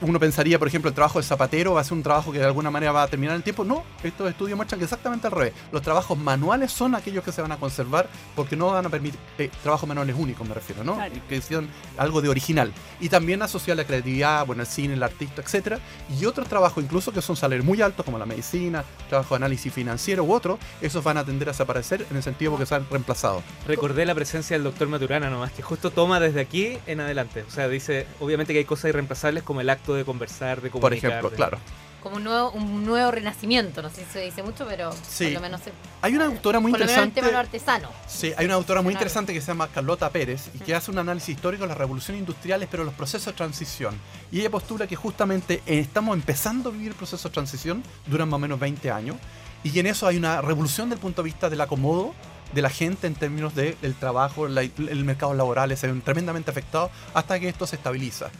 [0.00, 2.44] uno pensaría, por ejemplo, el trabajo del zapatero va a ser un trabajo que de
[2.44, 3.64] alguna manera va a terminar en el tiempo.
[3.64, 5.52] No, estos estudios muestran que exactamente al revés.
[5.72, 9.18] Los trabajos manuales son aquellos que se van a conservar porque no van a permitir,
[9.38, 10.96] eh, trabajos manuales únicos me refiero, ¿no?
[10.96, 11.14] Claro.
[11.28, 12.72] Que sean algo de original.
[13.00, 15.78] Y también asociar la creatividad, bueno, el cine, el artista, etcétera.
[16.20, 19.72] Y otros trabajos incluso que son salarios muy altos, como la medicina, trabajo de análisis
[19.72, 22.86] financiero u otros, esos van a tender a desaparecer en el sentido porque se han
[22.90, 23.42] reemplazado.
[23.66, 27.44] Recordé la presencia del doctor Maturana nomás, que justo toma desde aquí en adelante.
[27.48, 30.80] O sea, dice, obviamente que hay cosas irreemplazables como el acto de conversar, de comunicar.
[30.80, 31.58] Por ejemplo, de- claro.
[32.02, 35.24] Como un nuevo, un nuevo renacimiento, no sé si se dice mucho, pero Sí.
[35.24, 35.72] por lo menos, se-
[36.02, 37.14] Hay una autora muy por lo menos el interesante.
[37.14, 37.88] tema de lo artesano.
[38.06, 40.98] Sí, hay una autora muy interesante que se llama Carlota Pérez y que hace un
[40.98, 43.98] análisis histórico de las revoluciones industriales, pero los procesos de transición.
[44.30, 48.28] Y ella postula que justamente eh, estamos empezando a vivir el proceso de transición, duran
[48.28, 49.16] más o menos 20 años,
[49.64, 52.14] y en eso hay una revolución del punto de vista del acomodo
[52.54, 56.52] de la gente en términos de- del trabajo, la- el mercado laboral se ven tremendamente
[56.52, 58.30] afectados hasta que esto se estabiliza.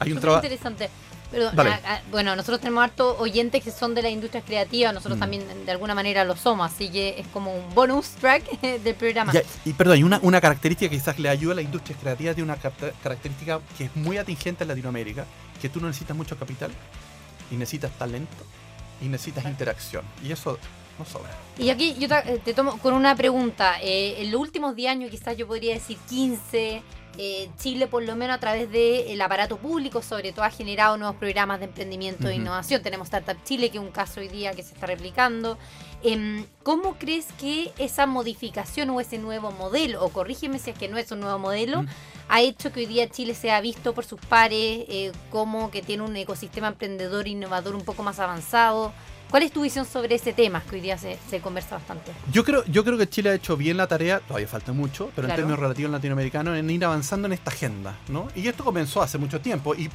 [0.00, 0.44] Hay un trabajo...
[0.44, 0.90] interesante.
[1.30, 1.70] Pero, Dale.
[1.70, 5.20] ah, ah, bueno, nosotros tenemos harto oyentes que son de la industria creativa, nosotros Mm.
[5.20, 8.42] también de alguna manera lo somos, así que es como un bonus track
[8.82, 9.32] del programa.
[9.32, 12.34] Ya, y perdón, y una, una característica que quizás le ayuda a la industria creativa
[12.34, 12.60] tiene una
[13.00, 15.24] característica que es muy atingente en Latinoamérica,
[15.62, 16.72] que tú no necesitas mucho capital
[17.48, 18.44] y necesitas talento
[19.00, 20.04] y necesitas interacción.
[20.24, 20.58] Y eso
[20.98, 21.30] no sobra.
[21.58, 23.76] Y aquí yo te, eh, te tomo con una pregunta.
[23.80, 26.82] Eh, en los últimos 10 años, quizás yo podría decir 15,
[27.22, 31.16] eh, Chile por lo menos a través del aparato público sobre todo ha generado nuevos
[31.16, 32.82] programas de emprendimiento e innovación.
[32.82, 35.58] Tenemos Startup Chile, que es un caso hoy día que se está replicando.
[36.02, 40.88] Em, ¿Cómo crees que esa modificación o ese nuevo modelo, o corrígeme si es que
[40.88, 41.84] no es un nuevo modelo,
[42.30, 46.04] ha hecho que hoy día Chile sea visto por sus pares eh, como que tiene
[46.04, 48.94] un ecosistema emprendedor e innovador un poco más avanzado?
[49.30, 52.10] ¿Cuál es tu visión sobre ese tema que hoy día se, se conversa bastante?
[52.32, 55.28] Yo creo, yo creo que Chile ha hecho bien la tarea, todavía falta mucho, pero
[55.28, 58.26] en términos relativos latinoamericanos, en ir avanzando en esta agenda, ¿no?
[58.34, 59.88] Y esto comenzó hace mucho tiempo, y,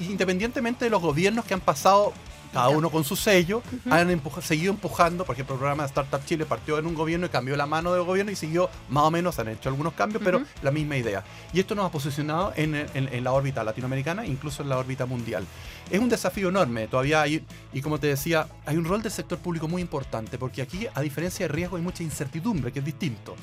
[0.00, 2.14] independientemente de los gobiernos que han pasado,
[2.50, 6.24] cada uno con su sello, han empuja- seguido empujando, por ejemplo, el programa de Startup
[6.24, 9.10] Chile partió en un gobierno y cambió la mano del gobierno y siguió más o
[9.10, 11.22] menos, han hecho algunos cambios, pero la misma idea.
[11.52, 15.04] Y esto nos ha posicionado en, en- en la órbita latinoamericana, incluso en la órbita
[15.04, 15.44] mundial.
[15.90, 19.38] Es un desafío enorme, todavía hay, y como te decía, hay un rol del sector
[19.38, 23.34] público muy importante, porque aquí, a diferencia de riesgo, hay mucha incertidumbre, que es distinto.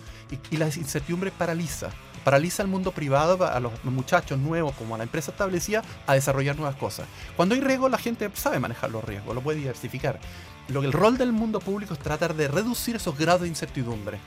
[0.51, 1.89] Y, la incertidumbre paraliza.
[2.23, 6.55] Paraliza al mundo privado, a los muchachos nuevos, como a la empresa establecida, a desarrollar
[6.55, 7.07] nuevas cosas.
[7.35, 10.19] Cuando hay riesgo, la gente sabe manejar los riesgos, lo puede diversificar.
[10.67, 14.19] Lo que el rol del mundo público es tratar de reducir esos grados de incertidumbre.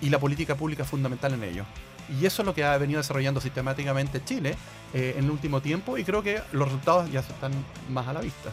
[0.00, 1.64] Y la política pública es fundamental en ello.
[2.20, 4.54] Y eso es lo que ha venido desarrollando sistemáticamente Chile
[4.94, 7.52] eh, en el último tiempo y creo que los resultados ya están
[7.90, 8.50] más a la vista.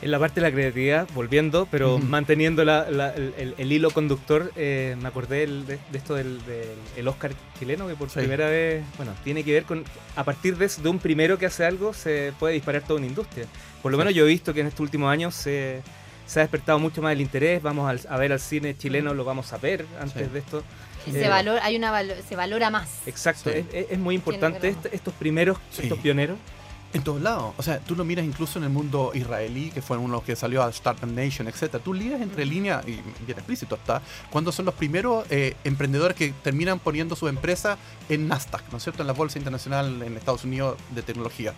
[0.00, 2.04] En la parte de la creatividad, volviendo, pero Ujú.
[2.04, 6.38] manteniendo la- la- el, el hilo conductor, eh, me acordé el- de, de esto del,
[6.46, 8.20] del- el Oscar chileno, que por Sí.
[8.20, 9.82] primera vez, bueno, tiene que ver con,
[10.14, 13.46] a partir de, de un primero que hace algo, se puede disparar toda una industria.
[13.82, 15.82] Por lo menos yo he visto que en estos últimos años se,
[16.26, 19.24] se ha despertado mucho más el interés, vamos al- a ver al cine chileno, lo
[19.24, 20.32] vamos a ver antes Sí.
[20.32, 20.62] de esto.
[21.12, 22.88] Que Eh, se, valor, hay una valo- se valora más.
[23.06, 23.64] Exacto, Sí.
[23.72, 24.82] es, muy importante razón.
[24.84, 25.82] est- estos primeros, Sí.
[25.84, 26.38] estos pioneros.
[26.94, 27.52] En todos lados.
[27.58, 30.22] O sea, tú lo miras incluso en el mundo israelí, que fue uno de los
[30.24, 31.84] que salió a Startup Nation, etcétera.
[31.84, 32.92] Tú lees entre líneas, y
[33.26, 37.76] bien explícito está, cuando son los primeros eh, emprendedores que terminan poniendo su empresa
[38.08, 39.02] en Nasdaq, ¿no es cierto?
[39.02, 41.52] En la Bolsa Internacional en Estados Unidos de tecnología.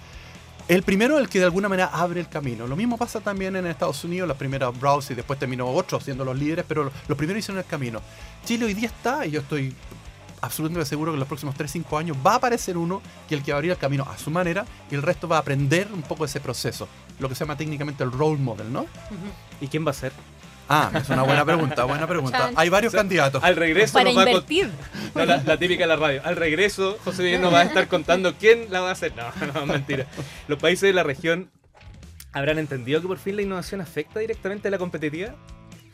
[0.68, 2.66] El primero el que de alguna manera abre el camino.
[2.66, 6.24] Lo mismo pasa también en Estados Unidos, los primeros browse y después terminó otros siendo
[6.24, 8.00] los líderes, pero los primeros hicieron el camino.
[8.44, 9.74] Chile hoy día está, y yo estoy
[10.40, 13.52] absolutamente seguro que en los próximos 3-5 años va a aparecer uno que el que
[13.52, 16.02] va a abrir el camino a su manera y el resto va a aprender un
[16.02, 16.88] poco de ese proceso.
[17.18, 18.86] Lo que se llama técnicamente el role model, ¿no?
[19.60, 20.12] ¿Y quién va a ser?
[20.72, 22.38] Ah, es una buena pregunta, buena pregunta.
[22.38, 22.54] Chan.
[22.56, 23.42] Hay varios O sea, candidatos.
[23.42, 24.70] Al regreso Para nos va a con- invertir.
[25.16, 26.20] No, la, la típica de la radio.
[26.24, 29.12] Al regreso, José Miguel nos va a estar contando quién la va a hacer.
[29.16, 30.06] No, no, mentira.
[30.46, 31.50] Los países de la región
[32.32, 35.34] habrán entendido que por fin la innovación afecta directamente a la competitividad.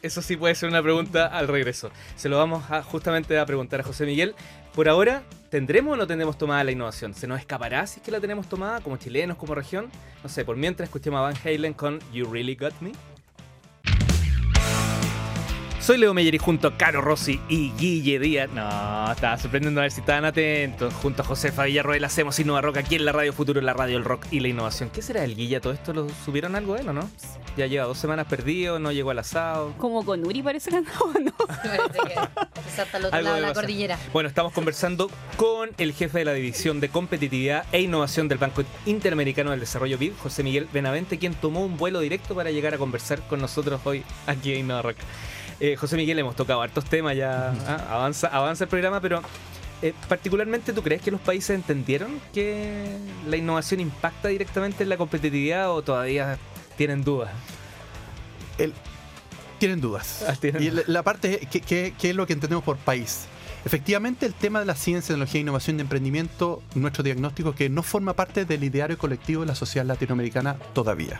[0.02, 1.90] Eso sí puede ser una pregunta al regreso.
[2.16, 4.34] Se lo vamos a justamente a preguntar a José Miguel.
[4.74, 7.14] Por ahora, ¿tendremos o no tendremos tomada la innovación?
[7.14, 9.90] ¿Se nos escapará si es que la tenemos tomada como chilenos, como región?
[10.22, 12.92] No sé, por mientras escuchemos a Van Halen con You Really Got Me.
[15.86, 18.50] Soy Leo Meyer y junto a Caro Rossi y Guille Díaz.
[18.50, 20.92] No, estaba sorprendiendo a ver si estaban atentos.
[20.94, 23.94] Junto a Josefa Villarroel hacemos Innova Rock aquí en la Radio Futuro, en la radio
[23.94, 24.90] del rock y la innovación.
[24.90, 25.60] ¿Qué será el Guille?
[25.60, 27.08] ¿Todo esto lo subieron algo de él o no?
[27.56, 29.74] Ya lleva dos semanas perdido, no llegó al asado.
[29.78, 31.32] Como con Uri parece que andaba, ¿no?
[31.46, 32.14] Parece que
[32.68, 33.62] se salta al otro Algo lado de la pasar.
[33.62, 33.98] cordillera.
[34.12, 38.64] Bueno, estamos conversando con el jefe de la División de Competitividad e Innovación del Banco
[38.86, 42.78] Interamericano del Desarrollo BID, José Miguel Benavente, quien tomó un vuelo directo para llegar a
[42.78, 44.96] conversar con nosotros hoy aquí en Innova Rock.
[45.60, 49.22] Eh, José Miguel, hemos tocado hartos temas, ya ah, avanza, avanza el programa, pero
[49.82, 54.96] eh, particularmente tú crees que los países entendieron que la innovación impacta directamente en la
[54.98, 56.38] competitividad o todavía
[56.76, 57.30] tienen dudas?
[58.58, 58.74] El-
[59.58, 60.24] tienen dudas.
[60.28, 63.26] Ah, tienen Y la, la parte, ¿qué, qué, qué es lo que entendemos por país?
[63.66, 68.12] Efectivamente, el tema de la ciencia, tecnología, innovación y emprendimiento, nuestro diagnóstico que no forma
[68.12, 71.18] parte del ideario colectivo de la sociedad latinoamericana todavía.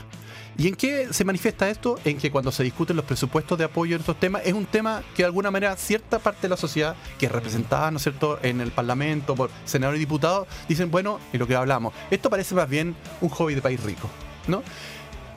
[0.57, 1.99] ¿Y en qué se manifiesta esto?
[2.05, 5.03] En que cuando se discuten los presupuestos de apoyo en estos temas, es un tema
[5.17, 8.39] que de alguna manera cierta parte de la sociedad, que es representada, ¿no es cierto?,
[8.41, 12.55] en el Parlamento por senadores y diputados, dicen, bueno, y lo que hablamos, esto parece
[12.55, 14.09] más bien un hobby de país rico,
[14.47, 14.63] ¿no?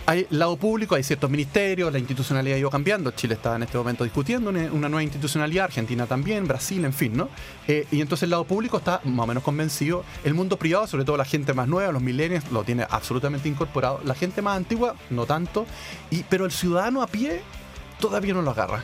[0.09, 3.11] Hay lado público, hay ciertos ministerios, la institucionalidad ha ido cambiando.
[3.11, 7.29] Chile está en este momento discutiendo una, nueva institucionalidad, Argentina también, Brasil, en fin, ¿no?
[7.67, 10.03] Eh, y entonces el lado público está más o menos convencido.
[10.23, 14.01] El mundo privado, sobre todo la gente más nueva, los millennials, lo tiene absolutamente incorporado.
[14.03, 15.67] La gente más antigua, no tanto.
[16.09, 17.41] Y, pero el ciudadano a pie
[17.99, 18.83] todavía no lo agarra.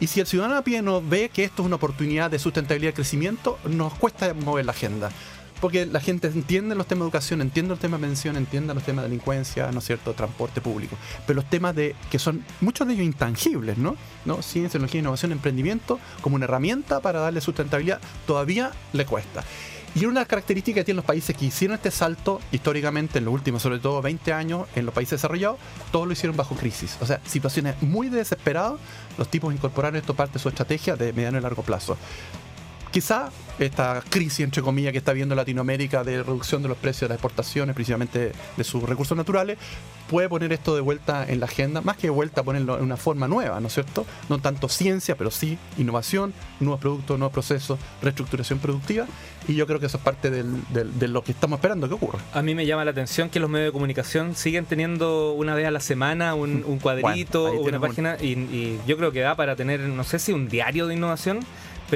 [0.00, 2.90] Y si el ciudadano a pie no ve que esto es una oportunidad de sustentabilidad
[2.90, 5.10] y crecimiento, nos cuesta mover la agenda.
[5.64, 8.82] Porque la gente entiende los temas de educación, entiende el tema de pensión, entiende los
[8.82, 10.94] temas de delincuencia, ¿no es cierto?, transporte público.
[11.26, 13.96] Pero los temas de que son muchos de ellos intangibles, ¿no?
[14.26, 14.42] ¿No?
[14.42, 19.42] Ciencia, tecnología, innovación, emprendimiento, como una herramienta para darle sustentabilidad, todavía le cuesta.
[19.94, 23.62] Y una característica que tienen los países que hicieron este salto históricamente en los últimos,
[23.62, 25.56] sobre todo 20 años, en los países desarrollados,
[25.90, 26.98] todos lo hicieron bajo crisis.
[27.00, 28.74] O sea, situaciones muy desesperadas,
[29.16, 31.96] los tipos incorporaron esto parte de su estrategia de mediano y largo plazo.
[32.94, 33.28] Quizá
[33.58, 37.16] esta crisis, entre comillas, que está viendo Latinoamérica de reducción de los precios de las
[37.16, 39.58] exportaciones, principalmente de sus recursos naturales,
[40.08, 42.96] puede poner esto de vuelta en la agenda, más que de vuelta ponerlo en una
[42.96, 44.06] forma nueva, ¿no es cierto?
[44.28, 49.06] No tanto ciencia, pero sí innovación, nuevos productos, nuevos procesos, reestructuración productiva,
[49.48, 51.94] y yo creo que eso es parte del- del- de lo que estamos esperando que
[51.94, 52.20] ocurra.
[52.32, 55.66] A mí me llama la atención que los medios de comunicación siguen teniendo una vez
[55.66, 59.10] a la semana un, un cuadrito Bueno, ahí o una página y, y yo creo
[59.10, 61.40] que da para tener, no sé si un diario de innovación,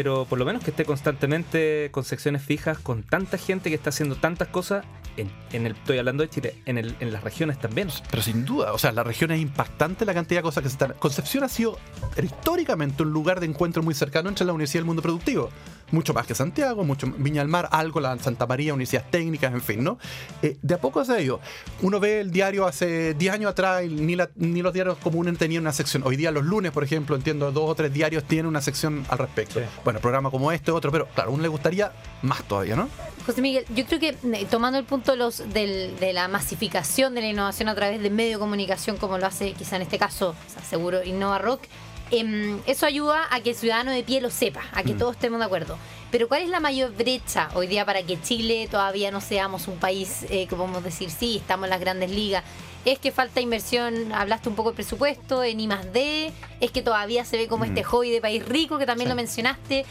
[0.00, 3.90] pero por lo menos que esté constantemente con secciones fijas, con tanta gente que está
[3.90, 4.84] haciendo tantas cosas,
[5.16, 7.88] en, en el, estoy hablando de Chile, en, el, en las regiones también.
[8.08, 10.74] Pero sin duda, o sea, la región es impactante la cantidad de cosas que se
[10.74, 10.94] están.
[11.00, 11.76] Concepción ha sido
[12.22, 15.50] históricamente un lugar de encuentro muy cercano entre la universidad y el mundo productivo.
[15.90, 19.62] Mucho más que Santiago, mucho Viña del Mar, algo, la Santa María, universidades técnicas, en
[19.62, 19.98] fin, ¿no?
[20.42, 21.40] Eh, de a poco se ha ido.
[21.80, 25.38] Uno ve el diario hace 10 años atrás y ni, la- ni los diarios comunes
[25.38, 26.02] tenían una sección.
[26.04, 29.16] Hoy día los lunes, por ejemplo, entiendo, dos o tres diarios tienen una sección al
[29.18, 29.60] respecto.
[29.60, 29.66] Sí.
[29.88, 32.90] Bueno, programa como este, otro, pero claro, a uno le gustaría más todavía, ¿no?
[33.24, 37.22] José Miguel, yo creo que eh, tomando el punto los, del- de la masificación de
[37.22, 40.34] la innovación a través de medio de comunicación, como lo hace quizá en este caso,
[40.46, 41.62] o sea, seguro Innova Rock,
[42.10, 44.98] em, eso ayuda a que el ciudadano de pie lo sepa, a que Mm.
[44.98, 45.78] todos estemos de acuerdo.
[46.10, 49.76] Pero ¿cuál es la mayor brecha hoy día para que Chile todavía no seamos un
[49.76, 52.44] país eh, que podemos decir, sí, estamos en las grandes ligas?
[52.86, 54.12] ¿Es que falta inversión?
[54.12, 56.32] Hablaste un poco de presupuesto en I D.
[56.60, 57.68] ¿Es que todavía se ve como Mm.
[57.68, 59.10] este hobby de país rico que también Sí.
[59.10, 59.84] lo mencionaste?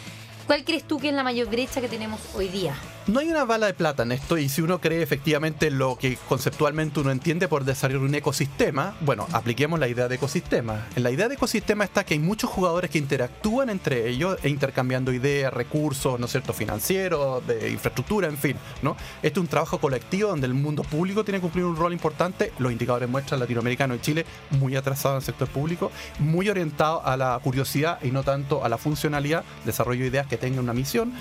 [0.47, 2.73] ¿Cuál crees tú que es la mayor brecha que tenemos hoy día?
[3.08, 6.17] No hay una bala de plata en esto y si uno cree efectivamente lo que
[6.28, 10.88] conceptualmente uno entiende por desarrollar un ecosistema, bueno, apliquemos la idea de ecosistema.
[10.93, 14.50] En la idea de ecosistema está que hay muchos jugadores que interactúan entre ellos e
[14.50, 18.98] intercambiando ideas, recursos, ¿no es cierto?, financieros, de infraestructura, en fin, ¿no?
[19.22, 22.52] Este es un trabajo colectivo donde el mundo público tiene que cumplir un rol importante.
[22.60, 27.15] Los indicadores muestran latinoamericano y Chile muy atrasado en el sector público, muy orientado a
[27.15, 31.13] la curiosidad y no tanto a la funcionalidad, desarrollo de ideas que tengan una misión.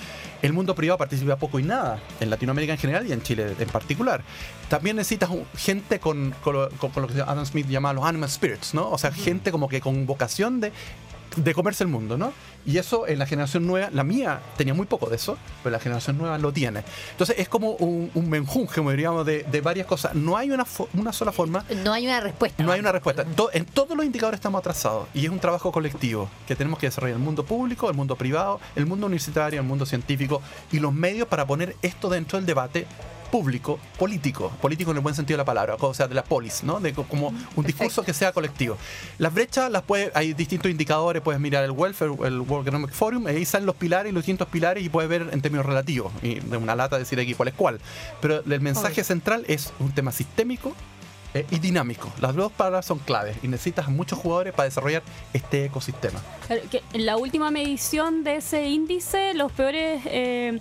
[0.43, 1.76] El mundo privado participa poco y nada,
[2.21, 4.23] en Latinoamérica en general y en Chile en particular.
[4.69, 8.29] También necesitas gente con, con lo, con- con lo que Adam Smith llama los animal
[8.31, 8.91] spirits, ¿no?
[8.91, 10.73] O sea, gente como que con vocación de,
[11.37, 12.33] de comerse el mundo, ¿no?
[12.65, 15.79] Y eso en la generación nueva, la mía tenía muy poco de eso, pero la
[15.79, 16.83] generación nueva lo tiene.
[17.13, 20.15] Entonces es como un, un menjunje, como diríamos, de, de varias cosas.
[20.15, 20.65] No hay una,
[21.13, 22.63] sola forma No hay una respuesta.
[22.63, 23.25] no hay una respuesta.
[23.25, 26.87] To- en todos los indicadores estamos atrasados y es un trabajo colectivo que tenemos que
[26.89, 30.93] desarrollar el mundo público, el mundo privado, el mundo universitario, el mundo científico y los
[30.93, 32.87] medios para poner esto dentro del debate
[33.31, 36.63] público, político, político en el buen sentido de la palabra, o sea, de la polis,
[36.65, 36.81] ¿no?
[36.81, 38.77] De co- como un discurso que sea colectivo.
[39.19, 43.27] Las brechas las puede, hay distintos indicadores, puedes mirar el welfare, el World Economic Forum,
[43.27, 46.41] ahí salen los pilares y los distintos pilares y puedes ver en términos relativos, y
[46.41, 47.81] de una lata decir aquí cuál es cuál.
[48.21, 50.75] Pero el mensaje central es un tema sistémico
[51.35, 52.11] eh, y dinámico.
[52.21, 56.21] Las dos palabras son claves y necesitas muchos jugadores para desarrollar este ecosistema.
[56.71, 60.59] Que en la última medición de ese índice, los peores eh,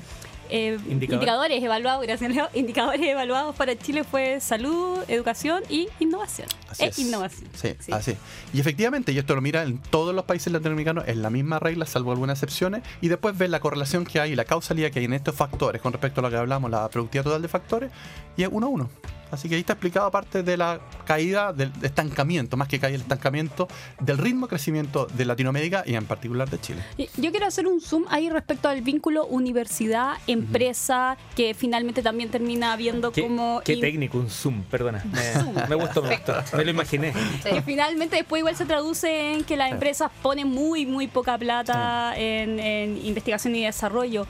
[0.49, 1.13] eh, Indicador.
[1.15, 6.47] indicadores evaluados, gracias Leo, indicadores evaluados para Chile fue salud, educación y innovación.
[6.69, 6.99] Así E es.
[6.99, 7.49] innovación.
[7.53, 7.91] Sí, Sí.
[7.91, 8.15] así.
[8.53, 11.85] Y efectivamente, y esto lo mira en todos los países latinoamericanos, es la misma regla,
[11.85, 15.05] salvo algunas excepciones, y después ves la correlación que hay y la causalidad que hay
[15.05, 17.91] en estos factores con respecto a lo que hablamos, la productividad total de factores,
[18.37, 18.89] y es uno a uno.
[19.35, 23.01] Así que ahí está explicado aparte de la caída del estancamiento, más que caída el
[23.01, 23.67] estancamiento
[23.99, 26.81] del ritmo de crecimiento de Latinoamérica y en particular de Chile.
[27.17, 33.11] Yo quiero hacer un zoom ahí respecto al vínculo universidad-empresa, que finalmente también termina viendo
[33.11, 33.61] Qué, como...
[33.63, 35.03] qué in- técnico, un zoom, perdona.
[35.05, 36.33] Me, me gustó, me gustó.
[36.57, 37.13] Me lo imaginé.
[37.43, 42.13] que finalmente después igual se traduce en que las empresas ponen muy, muy poca plata
[42.17, 44.25] en, en investigación y desarrollo.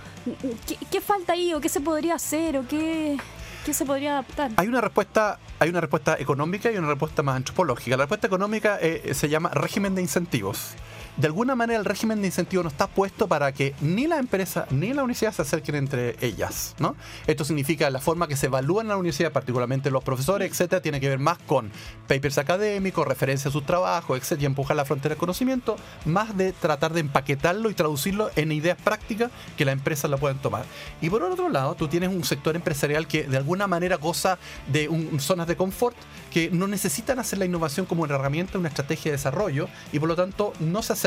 [0.67, 3.17] ¿Qué, qué falta ahí o qué se podría hacer o qué,
[3.65, 4.51] qué se podría adaptar?
[4.57, 7.97] Hay una respuesta, hay una respuesta económica y una respuesta más antropológica.
[7.97, 10.75] La respuesta económica eh, se llama régimen de incentivos.
[11.17, 14.67] De alguna manera el régimen de incentivos no está puesto para que ni la empresa
[14.69, 16.97] ni la universidad se acerquen entre ellas, ¿no?
[17.25, 20.99] Esto significa la forma que se evalúa en la universidad, particularmente los profesores, etcétera, tiene
[20.99, 21.71] que ver más con
[22.09, 26.51] papers académicos, referencia a sus trabajos, etcétera, y empujar la frontera del conocimiento, más de
[26.51, 30.65] tratar de empaquetarlo y traducirlo en ideas prácticas que las empresas la puedan tomar.
[30.99, 34.89] Y por otro lado, tú tienes un sector empresarial que de alguna manera goza de
[34.89, 35.95] un- zonas de confort
[36.29, 40.09] que no necesitan hacer la innovación como una herramienta, una estrategia de desarrollo y por
[40.09, 41.04] lo tanto no se acercan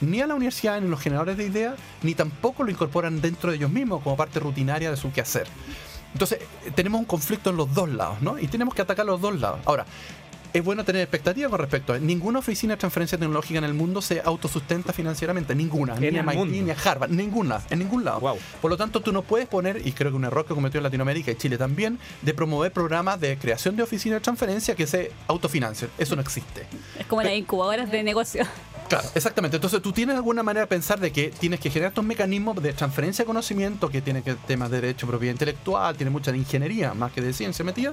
[0.00, 3.50] ni a la universidad ni a los generadores de ideas, ni tampoco lo incorporan dentro
[3.50, 5.46] de ellos mismos como parte rutinaria de su quehacer.
[6.12, 6.38] Entonces,
[6.74, 8.38] tenemos un conflicto en los dos lados, ¿no?
[8.38, 9.60] Y tenemos que atacar los dos lados.
[9.66, 9.84] Ahora,
[10.52, 14.00] es bueno tener expectativas con respecto a ninguna oficina de transferencia tecnológica en el mundo
[14.02, 16.54] se autosustenta financieramente, ninguna, En ni el MIT, mundo.
[16.62, 18.20] ni Harvard, ninguna, en ningún lado.
[18.20, 18.38] Wow.
[18.60, 20.84] Por lo tanto, tú no puedes poner, y creo que un error que cometió en
[20.84, 25.12] Latinoamérica y Chile también, de promover programas de creación de oficinas de transferencia que se
[25.26, 25.90] autofinancien.
[25.98, 26.66] Eso no existe.
[26.98, 28.44] Es como las incubadoras de negocio.
[28.88, 29.58] Claro, exactamente.
[29.58, 32.72] Entonces tú tienes alguna manera de pensar de que tienes que generar estos mecanismos de
[32.72, 36.94] transferencia de conocimiento que tiene que temas de derecho, propiedad intelectual, tiene mucha de ingeniería
[36.94, 37.92] más que de ciencia metida,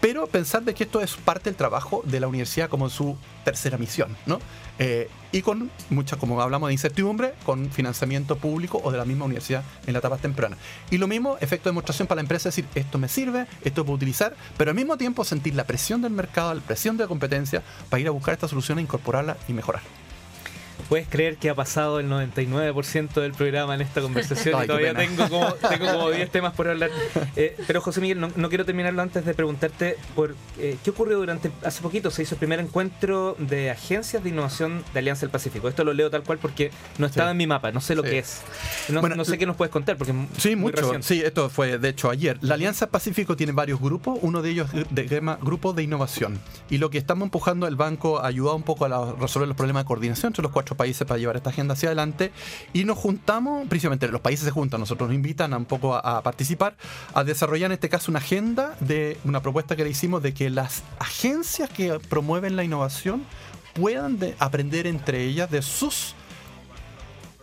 [0.00, 3.76] pero pensar de que esto es parte del trabajo de la universidad como su tercera
[3.76, 4.38] misión, ¿no?
[4.78, 9.26] Eh, y con mucha, como hablamos de incertidumbre, con financiamiento público o de la misma
[9.26, 10.56] universidad en la etapa temprana.
[10.90, 13.96] Y lo mismo, efecto de demostración para la empresa, decir, esto me sirve, esto puedo
[13.96, 17.62] utilizar, pero al mismo tiempo sentir la presión del mercado, la presión de la competencia,
[17.90, 19.82] para ir a buscar esta solución, incorporarla y mejorar.
[20.88, 24.94] ¿Puedes creer que ha pasado el 99% del programa en esta conversación Ay, y todavía
[24.94, 26.90] tengo como, tengo como 10 temas por hablar?
[27.36, 31.16] Eh, pero José Miguel, no, no quiero terminarlo antes de preguntarte por eh, qué ocurrió
[31.18, 35.30] durante, hace poquito se hizo el primer encuentro de agencias de innovación de Alianza del
[35.30, 35.68] Pacífico.
[35.68, 37.32] Esto lo leo tal cual porque no estaba Sí.
[37.32, 38.10] en mi mapa, no sé lo Sí.
[38.10, 38.42] que es.
[38.88, 40.82] No, Bueno, no sé qué nos puedes contar porque Sí, muy mucho.
[40.82, 41.06] reciente.
[41.06, 42.38] Sí, esto fue de hecho ayer.
[42.42, 46.38] La Alianza Pacífico tiene varios grupos, uno de ellos de, llama Grupo de Innovación.
[46.68, 49.56] Y lo que estamos empujando el banco ha ayudado un poco a la- resolver los
[49.56, 52.30] problemas de coordinación entre los cuatro países para llevar esta agenda hacia adelante.
[52.72, 56.76] Y nos juntamos, principalmente los países se juntan, nosotros nos invitan un poco a, participar,
[57.14, 60.50] a desarrollar en este caso una agenda de una propuesta que le hicimos de que
[60.50, 63.24] las agencias que promueven la innovación
[63.74, 66.14] puedan de- aprender entre ellas de sus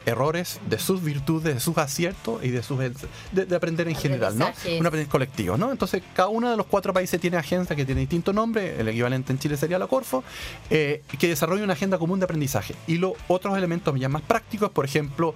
[0.10, 4.38] errores, de sus virtudes, de sus aciertos y de sus de, de aprender en general,
[4.38, 4.48] ¿no?
[4.48, 5.72] Un aprendizaje colectivo, ¿no?
[5.72, 9.32] Entonces, cada uno de los cuatro países tiene agencia que tiene distinto nombre, el equivalente
[9.32, 10.24] en Chile sería la Corfo,
[10.70, 12.76] eh, que desarrolla una agenda común de aprendizaje.
[12.88, 15.34] Y los otros elementos ya más prácticos, por ejemplo,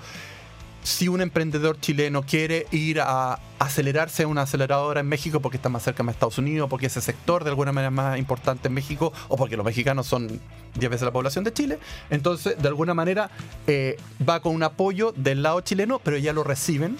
[0.83, 5.69] si un emprendedor chileno quiere ir a acelerarse a una aceleradora en México porque está
[5.69, 8.73] más cerca de Estados Unidos, porque ese sector de alguna manera es más importante en
[8.73, 10.39] México, o porque los mexicanos son
[10.75, 11.79] 10 veces la población de Chile,
[12.09, 13.29] entonces de alguna manera
[13.67, 16.97] eh, va con un apoyo del lado chileno, pero ya lo reciben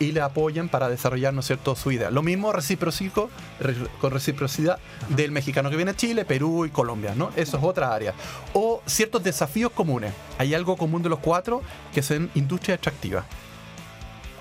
[0.00, 2.10] y le apoyan para desarrollar, ¿no es cierto?, su idea.
[2.10, 3.30] Lo mismo recíproco,
[3.60, 4.78] re- con reciprocidad
[5.08, 7.30] del mexicano que viene a Chile, Perú y Colombia, ¿no?
[7.36, 8.14] Eso es otra área.
[8.52, 10.12] O ciertos desafíos comunes.
[10.38, 13.24] Hay algo común de los cuatro que son industria extractiva.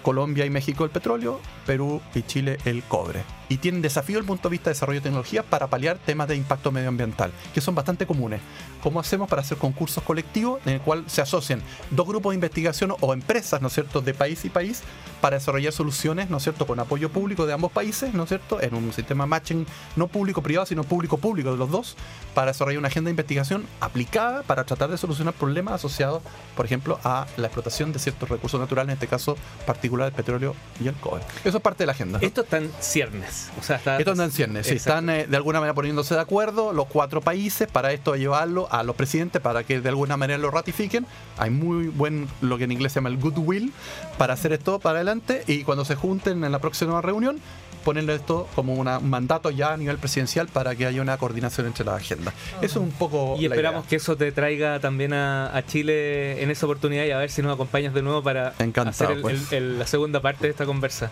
[0.03, 3.23] Colombia y México el petróleo, Perú y Chile el cobre.
[3.49, 6.27] Y tienen desafíos desde el punto de vista de desarrollo de tecnología para paliar temas
[6.27, 8.41] de impacto medioambiental, que son bastante comunes.
[8.83, 12.93] ¿Cómo hacemos para hacer concursos colectivos en el cual se asocian dos grupos de investigación
[12.99, 14.81] o empresas, ¿no cierto?, de país y país
[15.21, 18.61] para desarrollar soluciones, ¿no es cierto?, con apoyo público de ambos países, ¿no es cierto?,
[18.61, 21.95] en un sistema matching no público-privado, sino público-público de los dos,
[22.33, 26.21] para desarrollar una agenda de investigación aplicada para tratar de solucionar problemas asociados,
[26.55, 30.55] por ejemplo, a la explotación de ciertos recursos naturales, en este caso particular el petróleo
[30.79, 31.23] y el cobre.
[31.43, 32.19] Eso es parte de la agenda.
[32.21, 33.36] Esto está en ciernes.
[33.59, 33.97] O sea, está.
[33.97, 37.21] Esto anda en ciernes, sí, están eh, de alguna manera poniéndose de acuerdo los cuatro
[37.21, 41.05] países para esto llevarlo a los presidentes para que de alguna manera lo ratifiquen.
[41.37, 43.73] Hay muy buen, lo que en inglés se llama el goodwill,
[44.17, 47.39] para hacer esto para adelante y cuando se junten en la próxima reunión,
[47.87, 51.67] ponerle esto como una- un mandato ya a nivel presidencial para que haya una coordinación
[51.67, 52.33] entre las agendas.
[52.61, 53.35] Eso es un poco...
[53.39, 53.89] Y la esperamos idea.
[53.89, 57.41] que eso te traiga también a, a Chile en esa oportunidad y a ver si
[57.41, 59.51] nos acompañas de nuevo para Encantado, hacer el- pues.
[59.53, 61.11] el- el- la segunda parte de esta conversa.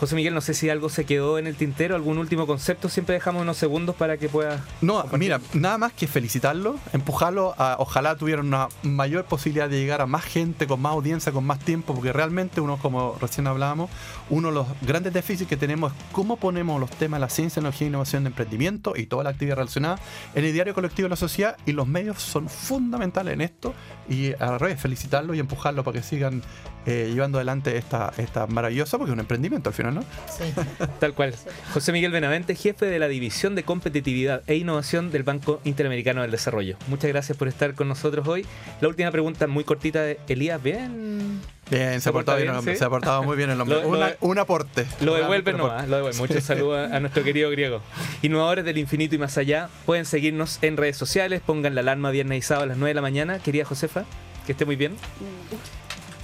[0.00, 2.88] José Miguel, no sé si algo se quedó en el tintero, algún último concepto.
[2.88, 4.60] Siempre dejamos unos segundos para que puedas.
[4.80, 10.00] No, mira, nada más que felicitarlo, empujarlo a ojalá tuvieran una mayor posibilidad de llegar
[10.00, 13.90] a más gente, con más audiencia, con más tiempo, porque realmente uno, como recién hablábamos,
[14.28, 17.56] uno de los grandes déficits que tenemos es cómo ponemos los temas de la ciencia,
[17.56, 19.98] tecnología, innovación de emprendimiento y toda la actividad relacionada
[20.34, 23.74] en el diario colectivo de la sociedad y los medios son fundamentales en esto
[24.08, 26.40] y al revés, felicitarlo y empujarlo para que sigan
[26.86, 30.04] eh, llevando adelante esta, esta maravillosa, porque es un emprendimiento al final, ¿no?
[30.26, 30.44] Sí.
[31.00, 31.34] Tal cual.
[31.74, 36.30] José Miguel Benavente, jefe de la División de Competitividad e Innovación del Banco Interamericano del
[36.30, 36.78] Desarrollo.
[36.88, 38.46] Muchas gracias por estar con nosotros hoy.
[38.80, 41.42] La última pregunta muy cortita de Elías, ¿bien?
[41.70, 42.78] Bien, se, ¿Se ha portado porta bien, bien, el hombre, sí?
[42.78, 43.76] se ha portado muy bien el hombre.
[43.82, 44.86] Lo- Una- un aporte.
[45.00, 46.18] Lo devuelve nomás, lo devuelve.
[46.18, 47.80] Muchos saludos a, a nuestro querido griego.
[48.22, 52.38] Innovadores del infinito y más allá, pueden seguirnos en redes sociales, pongan la alarma viernes
[52.38, 53.38] y sábado a las 9 de la mañana.
[53.40, 54.04] Querida Josefa,
[54.46, 54.94] que esté muy bien.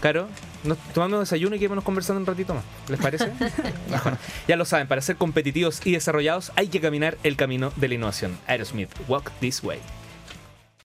[0.01, 0.29] Caro,
[0.65, 2.65] nos tomamos desayuno y quedémonos conversando un ratito más.
[2.89, 3.31] ¿Les parece?
[4.49, 7.95] Ya lo saben, para ser competitivos y desarrollados hay que caminar el camino de la
[7.95, 8.37] innovación.
[8.49, 9.79] Aerosmith, Walk This Way.